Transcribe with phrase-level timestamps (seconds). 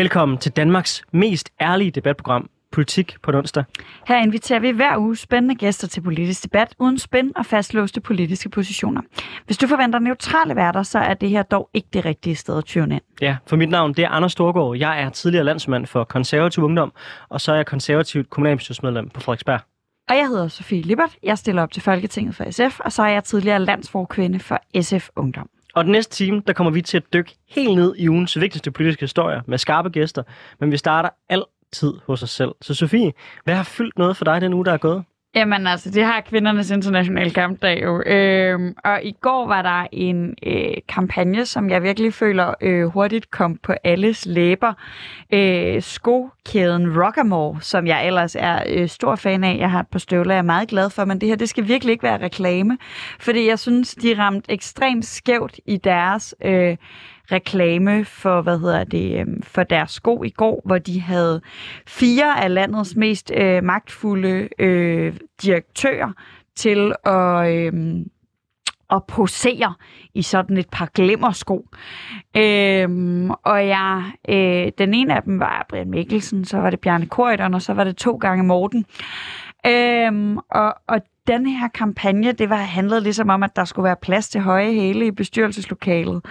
[0.00, 3.64] Velkommen til Danmarks mest ærlige debatprogram, Politik på onsdag.
[4.08, 8.48] Her inviterer vi hver uge spændende gæster til politisk debat uden spænd og fastlåste politiske
[8.48, 9.02] positioner.
[9.46, 12.64] Hvis du forventer neutrale værter, så er det her dog ikke det rigtige sted at
[12.64, 13.02] tune ind.
[13.20, 14.76] Ja, for mit navn det er Anders Storgård.
[14.76, 16.92] Jeg er tidligere landsmand for konservativ ungdom,
[17.28, 19.60] og så er jeg konservativt kommunalbestyrelsesmedlem på Frederiksberg.
[20.08, 21.16] Og jeg hedder Sofie Lippert.
[21.22, 25.08] Jeg stiller op til Folketinget for SF, og så er jeg tidligere landsforkvinde for SF
[25.16, 25.48] Ungdom.
[25.74, 28.70] Og den næste time, der kommer vi til at dykke helt ned i ugens vigtigste
[28.70, 30.22] politiske historier med skarpe gæster,
[30.60, 32.50] men vi starter altid hos os selv.
[32.60, 33.12] Så Sofie,
[33.44, 35.04] hvad har fyldt noget for dig den uge, der er gået?
[35.34, 38.02] Jamen altså, det har kvindernes internationale kampdag jo.
[38.06, 43.30] Øhm, og i går var der en øh, kampagne, som jeg virkelig føler øh, hurtigt
[43.30, 44.72] kom på alles læber.
[45.32, 49.56] Øh, skokæden Rockamore, som jeg ellers er øh, stor fan af.
[49.58, 51.68] Jeg har et par støvler, jeg er meget glad for, men det her, det skal
[51.68, 52.78] virkelig ikke være reklame.
[53.20, 56.34] Fordi jeg synes, de ramte ekstremt skævt i deres...
[56.44, 56.76] Øh,
[57.32, 61.40] reklame for, hvad hedder det, øhm, for deres sko i går, hvor de havde
[61.86, 66.12] fire af landets mest øh, magtfulde øh, direktører
[66.56, 67.72] til at, øh,
[68.90, 69.74] at posere
[70.14, 71.68] i sådan et par glimmersko.
[72.36, 77.06] Øhm, og jeg, øh, den ene af dem var Brian Mikkelsen, så var det Bjarne
[77.06, 78.84] Korydon, og så var det to gange Morten.
[79.66, 83.96] Øhm, og, og den her kampagne, det var handlet ligesom om, at der skulle være
[84.02, 86.22] plads til høje hæle i bestyrelseslokalet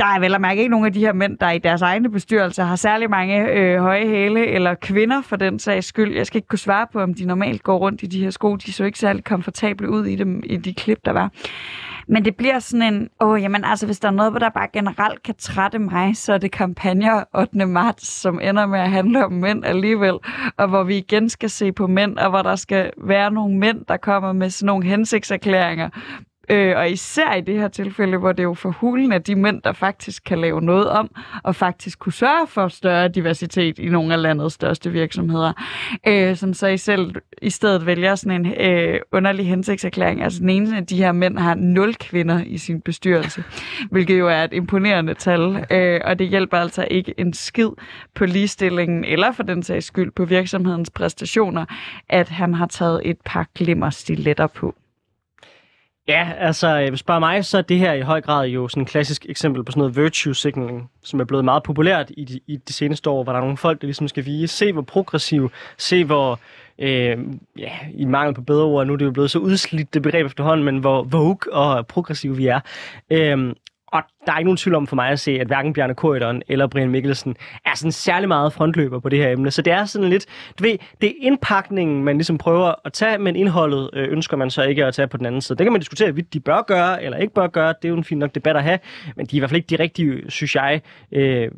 [0.00, 2.10] der er vel at mærke ikke nogen af de her mænd, der i deres egne
[2.10, 6.16] bestyrelser har særlig mange øh, høje hæle, eller kvinder for den sags skyld.
[6.16, 8.56] Jeg skal ikke kunne svare på, om de normalt går rundt i de her sko.
[8.56, 11.30] De så ikke særlig komfortable ud i dem, i de klip, der var.
[12.08, 15.22] Men det bliver sådan en, åh, jamen altså, hvis der er noget, der bare generelt
[15.22, 17.66] kan trætte mig, så er det kampagner 8.
[17.66, 20.18] marts, som ender med at handle om mænd alligevel,
[20.56, 23.84] og hvor vi igen skal se på mænd, og hvor der skal være nogle mænd,
[23.88, 25.88] der kommer med sådan nogle hensigtserklæringer
[26.50, 29.34] Øh, og især i det her tilfælde, hvor det er jo for hulen af de
[29.34, 31.10] mænd, der faktisk kan lave noget om,
[31.42, 35.52] og faktisk kunne sørge for større diversitet i nogle af landets største virksomheder,
[36.06, 40.22] øh, som så i selv i stedet vælger sådan en øh, underlig hensigtserklæring.
[40.22, 43.44] Altså den ene af de her mænd har nul kvinder i sin bestyrelse,
[43.92, 47.70] hvilket jo er et imponerende tal, øh, og det hjælper altså ikke en skid
[48.14, 51.64] på ligestillingen, eller for den sags skyld på virksomhedens præstationer,
[52.08, 54.74] at han har taget et par glimmerstiletter på.
[56.10, 58.82] Ja, altså, øh, hvis bare mig, så er det her i høj grad jo sådan
[58.82, 62.40] et klassisk eksempel på sådan noget virtue signaling, som er blevet meget populært i de,
[62.46, 64.82] i de seneste år, hvor der er nogle folk, der ligesom skal vise, se hvor
[64.82, 66.40] progressiv, se hvor,
[66.78, 67.18] øh,
[67.58, 70.26] ja, i mangel på bedre ord, nu er det jo blevet så udslidt det begreb
[70.26, 72.60] efterhånden, men hvor vogue og progressiv vi er.
[73.10, 73.54] Øh,
[73.92, 76.42] og der er ikke nogen tvivl om for mig at se, at hverken Bjarne Korydon
[76.48, 79.50] eller Brian Mikkelsen er sådan særlig meget frontløber på det her emne.
[79.50, 80.26] Så det er sådan lidt,
[80.58, 84.50] du ved, det er indpakningen, man ligesom prøver at tage, men indholdet øh, ønsker man
[84.50, 85.58] så ikke at tage på den anden side.
[85.58, 87.74] Det kan man diskutere, hvad de bør gøre eller ikke bør gøre.
[87.82, 88.78] Det er jo en fin nok debat at have,
[89.16, 90.80] men de er i hvert fald ikke de rigtige, synes jeg,
[91.12, 91.50] øh,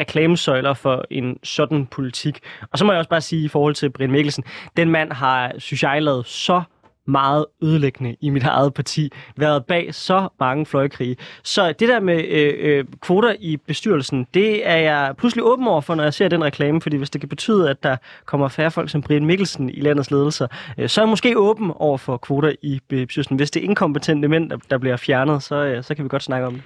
[0.00, 2.38] reklamesøjler for en sådan politik.
[2.72, 4.44] Og så må jeg også bare sige i forhold til Brian Mikkelsen,
[4.76, 6.62] den mand har, synes jeg, lavet så
[7.06, 11.16] meget ødelæggende i mit eget parti, været bag så mange fløjkrige.
[11.42, 15.80] Så det der med øh, øh, kvoter i bestyrelsen, det er jeg pludselig åben over
[15.80, 18.70] for, når jeg ser den reklame, fordi hvis det kan betyde, at der kommer færre
[18.70, 20.46] folk som Brian Mikkelsen i landets ledelser,
[20.78, 23.36] øh, så er jeg måske åben over for kvoter i bestyrelsen.
[23.36, 26.22] Hvis det er inkompetente mænd, der, der bliver fjernet, så, øh, så kan vi godt
[26.22, 26.62] snakke om det.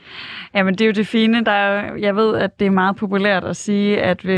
[0.55, 1.45] Jamen, det er jo det fine.
[1.45, 4.37] Der er, jeg ved, at det er meget populært at sige, at vi,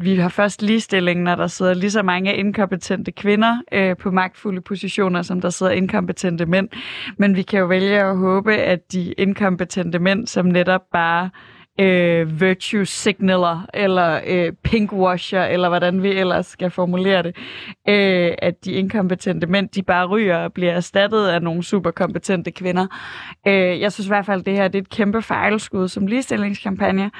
[0.00, 4.60] vi har først ligestilling, når der sidder lige så mange inkompetente kvinder øh, på magtfulde
[4.60, 6.68] positioner, som der sidder inkompetente mænd.
[7.16, 11.30] Men vi kan jo vælge at håbe, at de inkompetente mænd, som netop bare
[11.80, 17.36] øh, virtue signaler, eller øh, pinkwasher, eller hvordan vi ellers skal formulere det,
[17.88, 22.86] øh, at de inkompetente mænd, de bare ryger og bliver erstattet af nogle superkompetente kvinder.
[23.46, 26.06] Øh, jeg synes i hvert fald, at det her det er et kæmpe fejlskud som
[26.06, 27.10] ligestillingskampagne,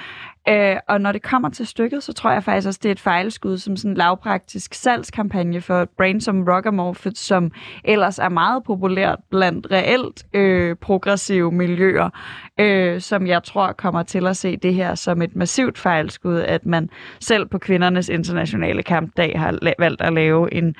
[0.48, 3.00] Øh, og når det kommer til stykket, så tror jeg faktisk også, det er et
[3.00, 7.50] fejlskud som sådan en lavpraktisk salgskampagne for et brand som Rockamorphet, som
[7.84, 12.10] ellers er meget populært blandt reelt øh, progressive miljøer,
[12.60, 16.66] øh, som jeg tror kommer til at se det her som et massivt fejlskud, at
[16.66, 16.90] man
[17.20, 20.74] selv på kvindernes internationale kampdag har la- valgt at lave en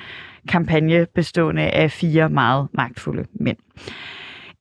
[0.47, 3.57] kampagne bestående af fire meget magtfulde mænd.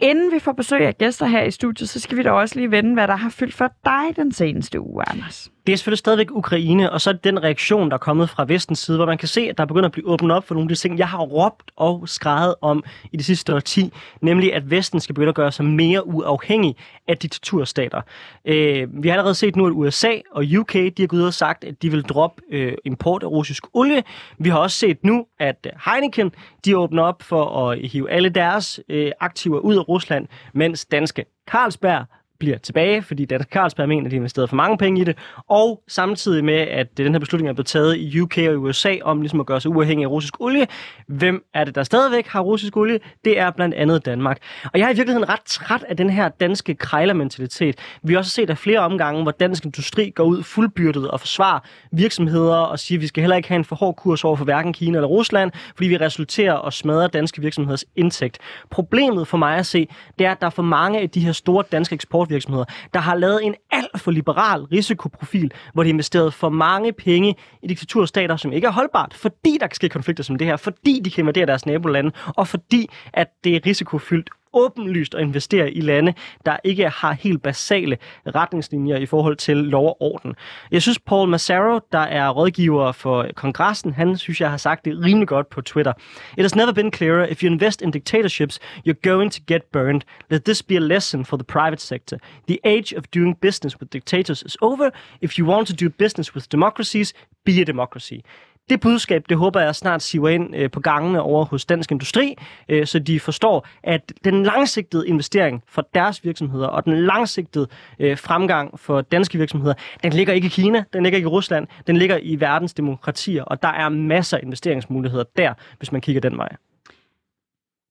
[0.02, 2.70] Inden vi får besøg af gæster her i studiet, så skal vi da også lige
[2.70, 5.50] vende, hvad der har fyldt for dig den seneste uge, Anders.
[5.66, 8.44] Det er selvfølgelig stadigvæk Ukraine, og så er det den reaktion, der er kommet fra
[8.48, 10.64] vestens side, hvor man kan se, at der begynder at blive åbnet op for nogle
[10.64, 14.70] af de ting, jeg har råbt og skrevet om i de sidste årti, nemlig at
[14.70, 16.76] Vesten skal begynde at gøre sig mere uafhængig
[17.08, 18.00] af diktaturstater.
[18.44, 21.34] Øh, vi har allerede set nu, at USA og UK de har gået ud og
[21.34, 24.02] sagt, at de vil droppe øh, import af russisk olie.
[24.38, 26.32] Vi har også set nu, at øh, Heineken
[26.64, 31.24] de åbner op for at hive alle deres øh, aktiver ud af Rusland, mens danske
[31.50, 32.06] Carlsberg
[32.40, 35.19] bliver tilbage, fordi Dansk Carlsberg mener, at de har investeret for mange penge i det,
[35.48, 39.20] og samtidig med, at den her beslutning er blevet taget i UK og USA om
[39.20, 40.66] ligesom at gøre sig uafhængig af russisk olie.
[41.08, 43.00] Hvem er det, der stadigvæk har russisk olie?
[43.25, 44.38] Det er blandt andet Danmark.
[44.64, 47.78] Og jeg er i virkeligheden ret træt af den her danske krejlermentalitet.
[48.02, 51.60] Vi har også set af flere omgange, hvor dansk industri går ud fuldbyrdet og forsvarer
[51.93, 54.44] virksomheder og siger, at vi skal heller ikke have en for hård kurs over for
[54.44, 58.38] hverken Kina eller Rusland, fordi vi resulterer og smadrer danske virksomheders indtægt.
[58.70, 59.88] Problemet for mig at se,
[60.19, 63.00] det er, at der er for mange af de her store danske eksport virksomheder, der
[63.00, 68.37] har lavet en alt for liberal risikoprofil, hvor de investeret for mange penge i diktaturstater,
[68.37, 71.23] som ikke er holdbart, fordi der kan ske konflikter som det her, fordi de kan
[71.23, 76.14] invadere deres nabolande, og fordi at det er risikofyldt åbenlyst at investere i lande,
[76.47, 80.35] der ikke har helt basale retningslinjer i forhold til lov og orden.
[80.70, 85.05] Jeg synes, Paul Massaro, der er rådgiver for kongressen, han synes, jeg har sagt det
[85.05, 85.93] rimelig godt på Twitter.
[86.38, 88.58] It has never been clearer, if you invest in dictatorships,
[88.88, 90.00] you're going to get burned.
[90.31, 92.19] Let this be a lesson for the private sector.
[92.49, 94.91] The age of doing business with dictators is over.
[95.20, 97.14] If you want to do business with democracies,
[97.44, 98.23] be a democracy
[98.70, 102.37] det budskab, det håber jeg snart siver ind øh, på gangene over hos Dansk Industri,
[102.69, 107.67] øh, så de forstår, at den langsigtede investering for deres virksomheder og den langsigtede
[107.99, 111.67] øh, fremgang for danske virksomheder, den ligger ikke i Kina, den ligger ikke i Rusland,
[111.87, 116.20] den ligger i verdens demokratier, og der er masser af investeringsmuligheder der, hvis man kigger
[116.20, 116.56] den vej.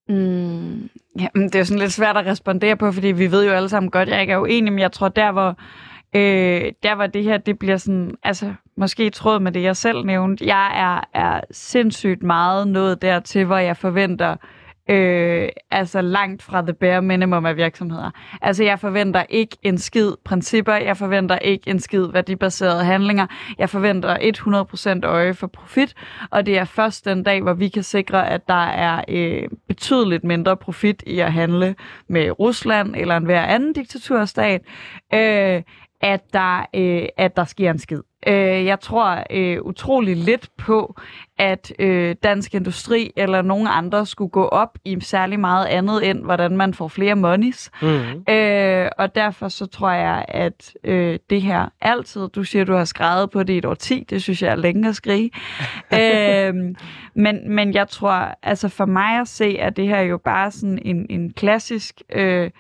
[0.10, 0.90] Mm,
[1.20, 3.70] ja, det er jo sådan lidt svært at respondere på, fordi vi ved jo alle
[3.70, 5.58] sammen godt, at jeg ikke er uenig, men jeg tror der, hvor
[6.16, 9.76] Øh, der var det her, det bliver sådan, altså måske i tråd med det, jeg
[9.76, 10.46] selv nævnte.
[10.46, 14.36] Jeg er, er sindssygt meget nået dertil, hvor jeg forventer
[14.90, 18.12] øh, altså langt fra the bare minimum af virksomheder.
[18.42, 23.28] Altså jeg forventer ikke en skid principper, jeg forventer ikke en skid værdibaserede handlinger,
[23.58, 25.94] jeg forventer 100% øje for profit,
[26.32, 30.24] og det er først den dag, hvor vi kan sikre, at der er øh, betydeligt
[30.24, 31.76] mindre profit i at handle
[32.08, 34.62] med Rusland eller en hver anden diktaturstat,
[35.14, 35.62] øh,
[36.02, 38.02] at der, øh, at der sker en skid.
[38.28, 40.96] Øh, jeg tror øh, utrolig lidt på,
[41.40, 46.24] at øh, dansk industri eller nogen andre skulle gå op i særlig meget andet end,
[46.24, 47.72] hvordan man får flere monies.
[47.82, 48.34] Mm.
[48.34, 52.86] Øh, og derfor så tror jeg, at øh, det her altid, du siger, du har
[52.86, 55.32] skrevet på det i et år 10, det synes jeg er længe at skrige.
[56.00, 56.54] øh,
[57.16, 60.80] men, men jeg tror, altså for mig at se, at det her jo bare sådan
[60.86, 62.52] en, en klassisk øh,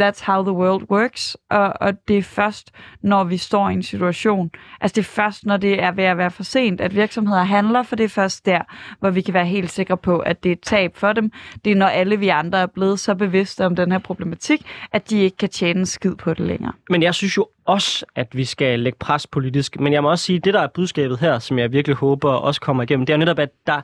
[0.00, 2.70] that's how the world works, og, og det er først,
[3.02, 4.50] når vi står i en situation,
[4.80, 7.82] altså det er først, når det er ved at være for sent, at virksomheder handler,
[7.82, 8.60] for det er først der,
[9.00, 11.32] hvor vi kan være helt sikre på, at det er et tab for dem.
[11.64, 15.10] Det er, når alle vi andre er blevet så bevidste om den her problematik, at
[15.10, 16.72] de ikke kan tjene en skid på det længere.
[16.90, 20.24] Men jeg synes jo også, at vi skal lægge pres politisk, men jeg må også
[20.24, 23.12] sige, at det der er budskabet her, som jeg virkelig håber også kommer igennem, det
[23.12, 23.80] er netop, at der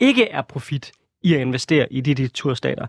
[0.00, 0.92] ikke er profit
[1.22, 2.86] i at investere i de diktaturstater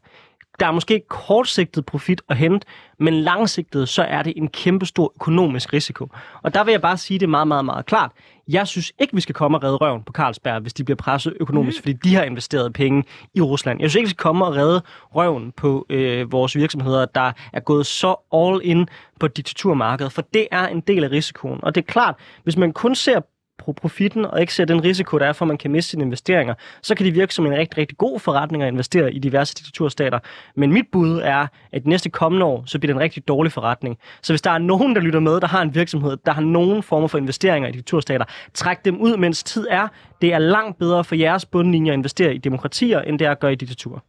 [0.59, 2.67] der er måske kortsigtet profit at hente,
[2.99, 6.07] men langsigtet, så er det en kæmpe stor økonomisk risiko.
[6.43, 8.11] Og der vil jeg bare sige det meget, meget, meget klart.
[8.47, 11.33] Jeg synes ikke, vi skal komme og redde røven på Carlsberg, hvis de bliver presset
[11.39, 11.81] økonomisk, mm.
[11.81, 13.81] fordi de har investeret penge i Rusland.
[13.81, 14.81] Jeg synes ikke, vi skal komme og redde
[15.15, 18.87] røven på øh, vores virksomheder, der er gået så all in
[19.19, 21.59] på diktaturmarkedet, for det er en del af risikoen.
[21.63, 23.19] Og det er klart, hvis man kun ser
[23.65, 26.03] på profitten og ikke ser den risiko, der er for, at man kan miste sine
[26.03, 29.55] investeringer, så kan det virke som en rigtig, rigtig god forretning at investere i diverse
[29.55, 30.19] diktaturstater.
[30.55, 33.51] Men mit bud er, at de næste kommende år, så bliver det en rigtig dårlig
[33.51, 33.97] forretning.
[34.21, 36.83] Så hvis der er nogen, der lytter med, der har en virksomhed, der har nogen
[36.83, 39.87] former for investeringer i diktaturstater, træk dem ud, mens tid er.
[40.21, 43.39] Det er langt bedre for jeres bundlinje at investere i demokratier, end det er at
[43.39, 43.99] gøre i diktaturer.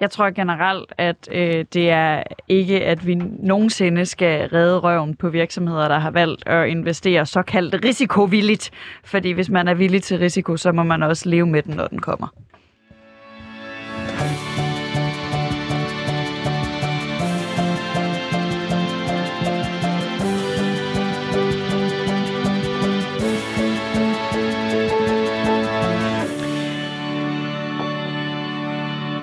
[0.00, 5.28] Jeg tror generelt, at øh, det er ikke, at vi nogensinde skal redde røven på
[5.28, 8.70] virksomheder, der har valgt at investere såkaldt risikovilligt
[9.04, 11.86] fordi hvis man er villig til risiko, så må man også leve med den, når
[11.86, 12.28] den kommer.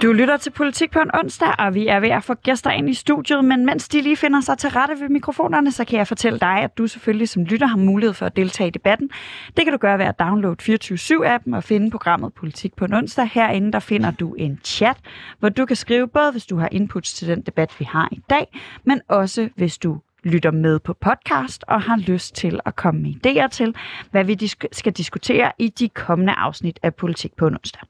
[0.02, 2.90] Du lytter til Politik på en onsdag, og vi er ved at få gæster ind
[2.90, 6.08] i studiet, men mens de lige finder sig til rette ved mikrofonerne, så kan jeg
[6.08, 9.10] fortælle dig, at du selvfølgelig som lytter har mulighed for at deltage i debatten.
[9.58, 13.30] Det kan du gøre ved at downloade 24-7-appen og finde programmet Politik på en onsdag.
[13.34, 14.98] Herinde der finder du en chat,
[15.40, 18.22] hvor du kan skrive både, hvis du har inputs til den debat, vi har i
[18.30, 23.02] dag, men også hvis du lytter med på podcast og har lyst til at komme
[23.02, 23.76] med idéer til,
[24.12, 27.82] hvad vi skal diskutere i de kommende afsnit af Politik på en onsdag.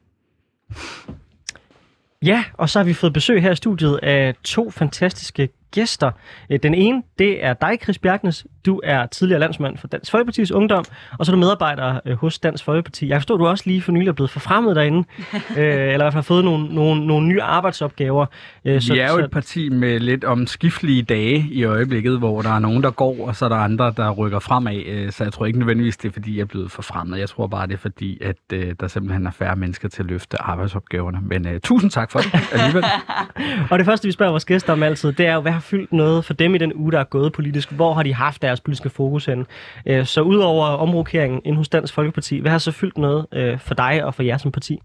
[2.26, 6.12] Ja, og så har vi fået besøg her i studiet af to fantastiske gæster.
[6.50, 10.54] Øh, den ene, det er dig, Chris Bjergnes, du er tidligere landsmand for Dansk Folkeparti's
[10.54, 10.86] Ungdom,
[11.20, 13.08] og så er du medarbejder øh, hos Dansk Folkeparti.
[13.10, 16.14] Jeg forstår, du også lige for nylig er blevet forfremmet derinde, øh, eller i hvert
[16.14, 18.26] fald har fået nogle, nogle, nogle nye arbejdsopgaver.
[18.66, 22.50] Øh, så, Vi er jo et parti med lidt omskiftelige dage i øjeblikket, hvor der
[22.50, 24.84] er nogen, der går, og så er der andre, der rykker fremad.
[24.86, 27.20] Øh, så jeg tror ikke nødvendigvis, det er fordi, jeg er blevet forfremmet.
[27.20, 30.10] Jeg tror bare, det er fordi, at øh, der simpelthen er færre mennesker til at
[30.10, 31.20] løfte arbejdsopgaverne.
[31.22, 32.84] Men øh, tusind tak for det alligevel.
[33.72, 35.94] og det første, vi spørger vores gæster om altid, det er jo, hvad har fyldt
[35.94, 37.72] noget for dem i den uge, der er gået politisk?
[37.72, 39.46] Hvor har de haft jeres politiske fokus hen?
[39.86, 43.74] Øh, så udover omrokeringen ind hos Dansk Folkeparti, hvad har så fyldt noget øh, for
[43.74, 44.80] dig og for jer som parti?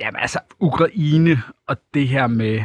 [0.00, 2.60] Jamen altså, Ukraine og det her med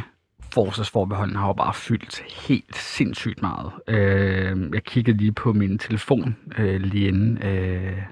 [0.54, 3.72] forsvarsforbeholden har jo bare fyldt helt sindssygt meget.
[3.88, 8.02] Øh, jeg kiggede lige på min telefon øh, lige inden, øh,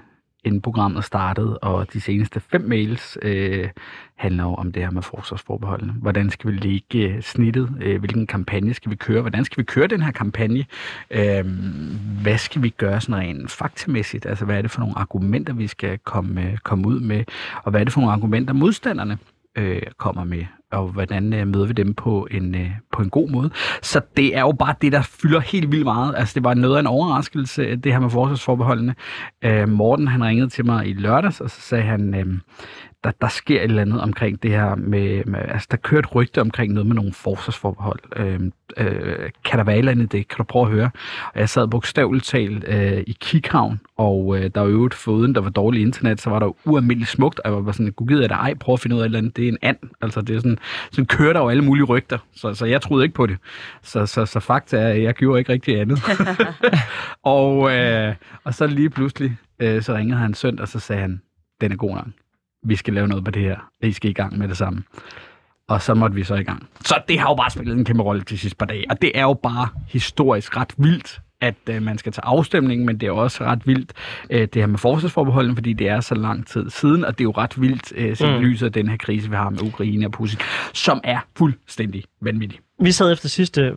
[0.43, 3.69] inden programmet startede, og de seneste fem mails øh,
[4.19, 5.93] handler jo om det her med forsvarsforbeholdene.
[5.93, 7.69] Hvordan skal vi lægge øh, snittet?
[7.81, 9.21] Øh, hvilken kampagne skal vi køre?
[9.21, 10.65] Hvordan skal vi køre den her kampagne?
[11.11, 14.25] Øhm, hvad skal vi gøre sådan rent faktamæssigt?
[14.25, 17.23] Altså, hvad er det for nogle argumenter, vi skal komme, øh, komme ud med?
[17.63, 19.17] Og hvad er det for nogle argumenter, modstanderne
[19.55, 23.29] øh, kommer med, og hvordan øh, møder vi dem på en, øh, på en god
[23.29, 23.49] måde.
[23.81, 26.15] Så det er jo bare det, der fylder helt vildt meget.
[26.17, 28.95] Altså, det var noget af en overraskelse, det her med forsvarsforbeholdene.
[29.41, 32.25] Øh, Morten, han ringede til mig i lørdags, og så sagde han, øh,
[33.03, 36.15] der, der sker et eller andet omkring det her med, med altså der kører et
[36.15, 37.99] rygte omkring noget med nogle forsvarsforbehold.
[38.15, 38.39] Øh,
[38.77, 40.27] øh, kan der være et eller andet det?
[40.27, 40.89] Kan du prøve at høre?
[41.33, 45.35] Og jeg sad bogstaveligt talt øh, i Kikhavn, og øh, der var jo et foruden,
[45.35, 48.27] der var dårligt internet, så var der ualmindeligt smukt, og jeg var sådan, gud gider
[48.27, 49.77] da ej, prøve at finde ud af et eller andet, det er en and.
[50.01, 50.57] Altså det er sådan,
[50.91, 53.37] sådan kører der jo alle mulige rygter, så, så jeg troede ikke på det.
[53.83, 55.99] Så, så, så fakta er, at jeg gjorde ikke rigtig andet.
[57.23, 61.21] og, øh, og så lige pludselig, øh, så ringede han søndag, og så sagde han,
[61.61, 62.07] den er god nok
[62.63, 64.83] vi skal lave noget på det her, I skal i gang med det samme.
[65.67, 66.67] Og så måtte vi så i gang.
[66.85, 68.85] Så det har jo bare spillet en kæmpe rolle de sidste par dage.
[68.89, 72.97] Og det er jo bare historisk ret vildt, at øh, man skal tage afstemning, men
[72.97, 73.93] det er også ret vildt,
[74.29, 77.25] øh, det her med forsvarsforbeholden, fordi det er så lang tid siden, og det er
[77.25, 78.39] jo ret vildt, øh, set mm.
[78.39, 80.39] lyset af den her krise, vi har med Ukraine og Putin,
[80.73, 82.59] som er fuldstændig vanvittig.
[82.81, 83.75] Vi sad efter sidste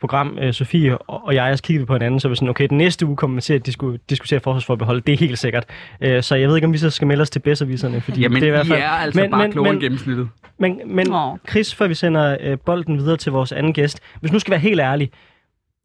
[0.00, 3.06] program, øh, Sofie og jeg, og kiggede på hinanden, så vi sådan, okay, den næste
[3.06, 5.64] uge kommer vi til at disku, diskutere forsvarsforbehold, det er helt sikkert.
[6.00, 8.36] Øh, så jeg ved ikke, om vi så skal melde os til bedserviserne, fordi Jamen,
[8.36, 8.82] det er i hvert fald...
[8.82, 10.28] er altså men, bare men, klogere men, gennemsnittet.
[10.58, 11.38] Men, men oh.
[11.50, 14.60] Chris, før vi sender øh, bolden videre til vores anden gæst, hvis nu skal være
[14.60, 15.10] helt ærlig,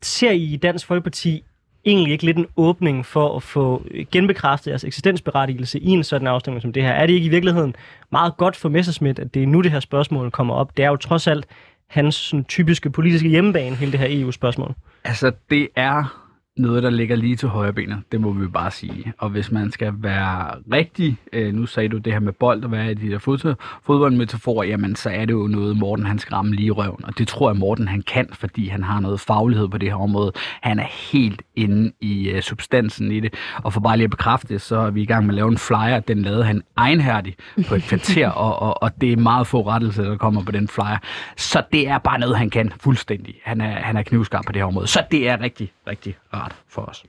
[0.01, 1.43] ser I i Dansk Folkeparti
[1.85, 6.61] egentlig ikke lidt en åbning for at få genbekræftet jeres eksistensberettigelse i en sådan afstemning
[6.61, 6.91] som det her?
[6.91, 7.75] Er det ikke i virkeligheden
[8.11, 10.77] meget godt for Messerschmidt, at det er nu, det her spørgsmål kommer op?
[10.77, 11.45] Det er jo trods alt
[11.89, 14.73] hans sådan, typiske politiske hjemmebane, hele det her EU-spørgsmål?
[15.03, 16.18] Altså, det er
[16.59, 18.03] noget, der ligger lige til højre benet.
[18.11, 19.13] Det må vi bare sige.
[19.17, 22.69] Og hvis man skal være rigtig, øh, nu sagde du det her med bold og
[22.69, 26.33] hvad er de der fod, fodboldmetaforer, jamen så er det jo noget, Morten han skal
[26.35, 27.05] ramme lige røven.
[27.05, 29.95] Og det tror jeg, Morten han kan, fordi han har noget faglighed på det her
[29.95, 30.31] område.
[30.61, 33.33] Han er helt inde i øh, substansen i det.
[33.63, 35.47] Og for bare lige at bekræfte det, så er vi i gang med at lave
[35.47, 35.99] en flyer.
[35.99, 40.03] Den lavede han egenhærdigt på et kvarter, og, og, og det er meget få rettelser,
[40.03, 40.97] der kommer på den flyer.
[41.37, 43.35] Så det er bare noget, han kan fuldstændig.
[43.43, 44.87] Han er, han er knivskarp på det her område.
[44.87, 47.05] Så det er rigtig, rigtig rart for os.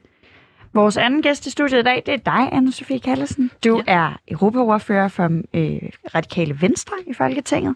[0.73, 3.51] Vores anden gæst i studiet i dag, det er dig, anne Sofie Kallesen.
[3.65, 3.93] Du ja.
[3.93, 7.75] er europaordfører for øh, Radikale Venstre i Folketinget.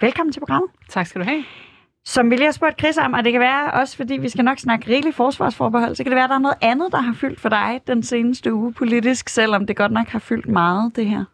[0.00, 0.70] Velkommen til programmet.
[0.88, 1.44] Tak skal du have.
[2.04, 4.44] Som vi lige har spurgt Chris om, og det kan være også, fordi vi skal
[4.44, 7.14] nok snakke rigeligt forsvarsforbehold, så kan det være, at der er noget andet, der har
[7.14, 11.06] fyldt for dig den seneste uge politisk, selvom det godt nok har fyldt meget, det
[11.06, 11.24] her.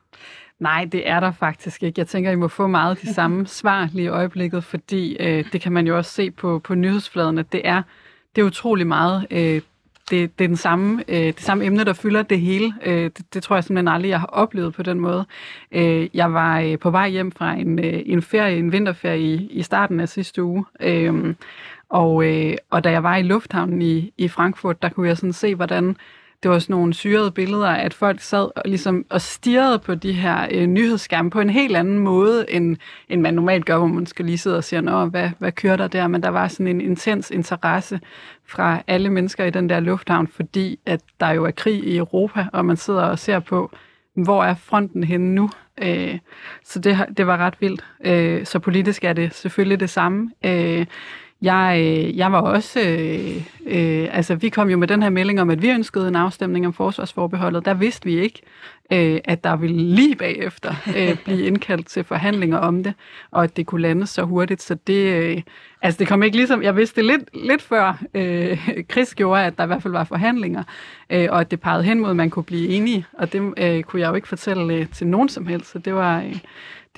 [0.60, 2.00] Nej, det er der faktisk ikke.
[2.00, 5.60] Jeg tænker, I må få meget de samme svar lige i øjeblikket, fordi øh, det
[5.60, 7.82] kan man jo også se på, på nyhedsfladen, at det er,
[8.38, 9.60] det er utrolig meget øh,
[10.10, 12.74] det, det er den samme, øh, det samme emne, der fylder det hele.
[12.84, 15.26] Øh, det, det tror jeg simpelthen aldrig, jeg har oplevet på den måde.
[15.72, 19.48] Øh, jeg var øh, på vej hjem fra en, øh, en ferie, en vinterferie i,
[19.50, 20.64] i starten af sidste uge.
[20.80, 21.34] Øh,
[21.88, 25.32] og, øh, og da jeg var i lufthavnen i, i Frankfurt, der kunne jeg sådan
[25.32, 25.96] se, hvordan
[26.42, 30.12] det var sådan nogle syrede billeder, at folk sad og, ligesom, og stirrede på de
[30.12, 32.76] her øh, nyhedsskærme på en helt anden måde, end,
[33.08, 35.76] end man normalt gør, hvor man skal lige sidde og sige, Nå, hvad, hvad kører
[35.76, 36.08] der der?
[36.08, 38.00] Men der var sådan en intens interesse
[38.46, 42.46] fra alle mennesker i den der lufthavn, fordi at der jo er krig i Europa,
[42.52, 43.70] og man sidder og ser på,
[44.14, 45.50] hvor er fronten henne nu?
[45.82, 46.18] Øh,
[46.64, 47.84] så det, det var ret vildt.
[48.04, 50.30] Øh, så politisk er det selvfølgelig det samme.
[50.44, 50.86] Øh,
[51.42, 55.40] jeg, øh, jeg var også, øh, øh, altså vi kom jo med den her melding
[55.40, 57.64] om, at vi ønskede en afstemning om forsvarsforbeholdet.
[57.64, 58.42] Der vidste vi ikke,
[58.92, 62.94] øh, at der ville lige bagefter øh, blive indkaldt til forhandlinger om det,
[63.30, 64.62] og at det kunne landes så hurtigt.
[64.62, 65.42] Så det, øh,
[65.82, 66.62] Altså, det kom ikke ligesom...
[66.62, 70.62] Jeg vidste lidt, lidt før øh, Chris gjorde, at der i hvert fald var forhandlinger,
[71.10, 73.06] øh, og at det pegede hen mod, at man kunne blive enige.
[73.12, 75.94] Og det øh, kunne jeg jo ikke fortælle øh, til nogen som helst, så det
[75.94, 76.20] var...
[76.20, 76.36] Øh,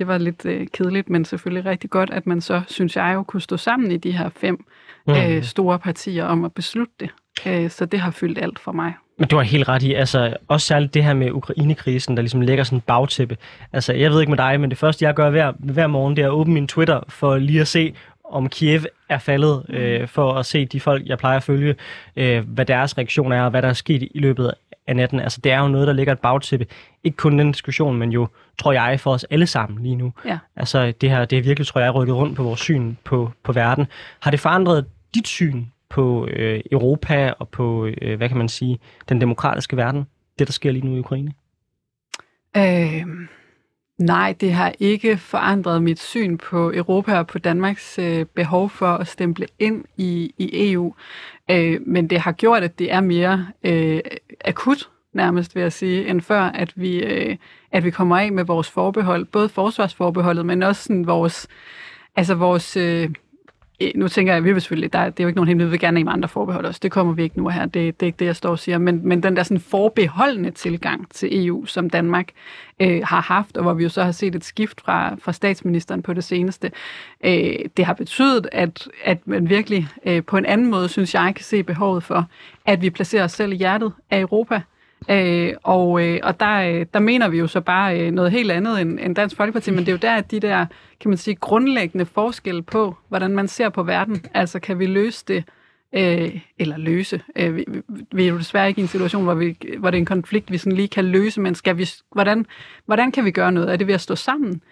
[0.01, 3.23] det var lidt øh, kedeligt, men selvfølgelig rigtig godt, at man så, synes jeg jo,
[3.23, 4.65] kunne stå sammen i de her fem
[5.07, 5.15] mm.
[5.15, 7.11] øh, store partier om at beslutte det.
[7.47, 8.95] Øh, så det har fyldt alt for mig.
[9.19, 12.41] Men du har helt ret i, altså også særligt det her med Ukrainekrisen, der ligesom
[12.41, 13.37] lægger sådan en bagtæppe.
[13.73, 16.23] Altså jeg ved ikke med dig, men det første jeg gør hver, hver morgen, det
[16.23, 19.75] er at åbne min Twitter for lige at se, om Kiev er faldet, mm.
[19.75, 21.75] øh, for at se de folk, jeg plejer at følge,
[22.17, 24.55] øh, hvad deres reaktion er, og hvad der er sket i løbet
[24.91, 25.21] af natten.
[25.21, 26.67] Altså det er jo noget, der ligger et bagtæppe.
[27.05, 28.29] Ikke kun den diskussion, men jo,
[28.59, 30.13] tror jeg, for os alle sammen lige nu.
[30.25, 30.39] Ja.
[30.57, 33.53] Altså det her, det er virkelig, tror jeg, rykket rundt på vores syn på, på
[33.53, 33.87] verden.
[34.21, 38.79] Har det forandret dit syn på øh, Europa og på, øh, hvad kan man sige,
[39.09, 40.05] den demokratiske verden,
[40.39, 41.33] det der sker lige nu i Ukraine?
[42.57, 43.07] Øh,
[44.01, 48.87] nej, det har ikke forandret mit syn på Europa og på Danmarks øh, behov for
[48.87, 50.95] at stemple ind i, i EU.
[51.51, 54.01] Øh, men det har gjort, at det er mere øh,
[54.45, 57.37] akut, nærmest vil jeg sige, end før, at vi, øh,
[57.73, 61.49] at vi kommer af med vores forbehold, både forsvarsforbeholdet, men også sådan vores,
[62.17, 63.11] altså vores øh,
[63.81, 65.69] Øh, nu tænker jeg, at vi vil selvfølgelig, der, det er jo ikke nogen hemmelighed,
[65.69, 66.81] vi vil gerne have med andre forbehold også.
[66.83, 68.79] Det kommer vi ikke nu her, det, det er ikke det, jeg står og siger.
[68.79, 72.29] Men, men den der sådan forbeholdende tilgang til EU, som Danmark
[72.81, 76.03] øh, har haft, og hvor vi jo så har set et skift fra, fra statsministeren
[76.03, 76.71] på det seneste,
[77.25, 81.33] øh, det har betydet, at, at man virkelig øh, på en anden måde, synes jeg,
[81.37, 82.27] kan se behovet for,
[82.67, 84.61] at vi placerer os selv i hjertet af Europa.
[85.09, 88.51] Øh, og øh, og der, øh, der mener vi jo så bare øh, noget helt
[88.51, 90.67] andet end, end Dansk Folkeparti, men det er jo der, at de der,
[91.01, 95.25] kan man sige, grundlæggende forskelle på, hvordan man ser på verden, altså kan vi løse
[95.29, 95.45] det,
[95.93, 97.23] øh, eller løse.
[97.37, 97.65] Øh, vi,
[98.13, 100.53] vi er jo desværre ikke i en situation, hvor, vi, hvor det er en konflikt,
[100.53, 102.47] vi sådan lige kan løse, men skal vi, hvordan,
[102.87, 103.73] hvordan kan vi gøre noget?
[103.73, 104.63] Er det ved at stå sammen?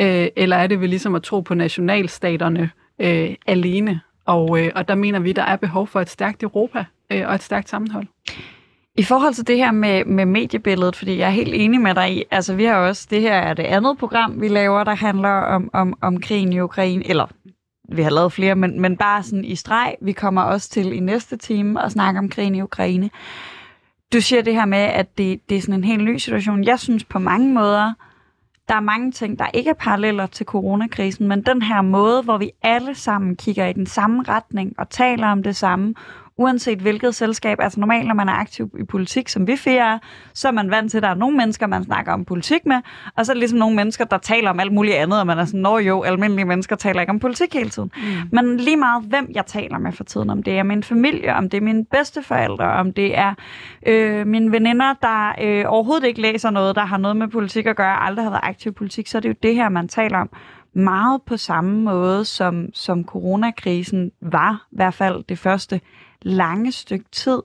[0.00, 4.00] Øh, eller er det ved ligesom at tro på nationalstaterne øh, alene?
[4.24, 7.34] Og, øh, og der mener vi, der er behov for et stærkt Europa øh, og
[7.34, 8.06] et stærkt sammenhold.
[8.98, 12.16] I forhold til det her med, med mediebilledet, fordi jeg er helt enig med dig
[12.16, 15.28] i, altså vi har også, det her er det andet program, vi laver, der handler
[15.28, 17.26] om, om, om krigen i Ukraine, eller
[17.92, 19.94] vi har lavet flere, men, men bare sådan i streg.
[20.02, 23.10] Vi kommer også til i næste time at snakke om krigen i Ukraine.
[24.12, 26.64] Du siger det her med, at det, det er sådan en helt ny situation.
[26.64, 27.92] Jeg synes på mange måder,
[28.68, 32.38] der er mange ting, der ikke er paralleller til coronakrisen, men den her måde, hvor
[32.38, 35.94] vi alle sammen kigger i den samme retning og taler om det samme,
[36.38, 37.60] uanset hvilket selskab.
[37.60, 39.98] Altså normalt, når man er aktiv i politik, som vi fire er,
[40.34, 42.76] så er man vant til, at der er nogle mennesker, man snakker om politik med,
[43.16, 45.38] og så er det ligesom nogle mennesker, der taler om alt muligt andet, og man
[45.38, 47.90] er sådan, nå jo, almindelige mennesker taler ikke om politik hele tiden.
[47.96, 48.02] Mm.
[48.32, 51.50] Men lige meget, hvem jeg taler med for tiden, om det er min familie, om
[51.50, 53.34] det er mine bedsteforældre, om det er
[53.86, 57.76] øh, mine veninder, der øh, overhovedet ikke læser noget, der har noget med politik at
[57.76, 60.18] gøre, aldrig har været aktiv i politik, så er det jo det her, man taler
[60.18, 60.30] om
[60.72, 65.80] meget på samme måde, som, som coronakrisen var, i hvert fald det første
[66.22, 67.42] lange stykke tid.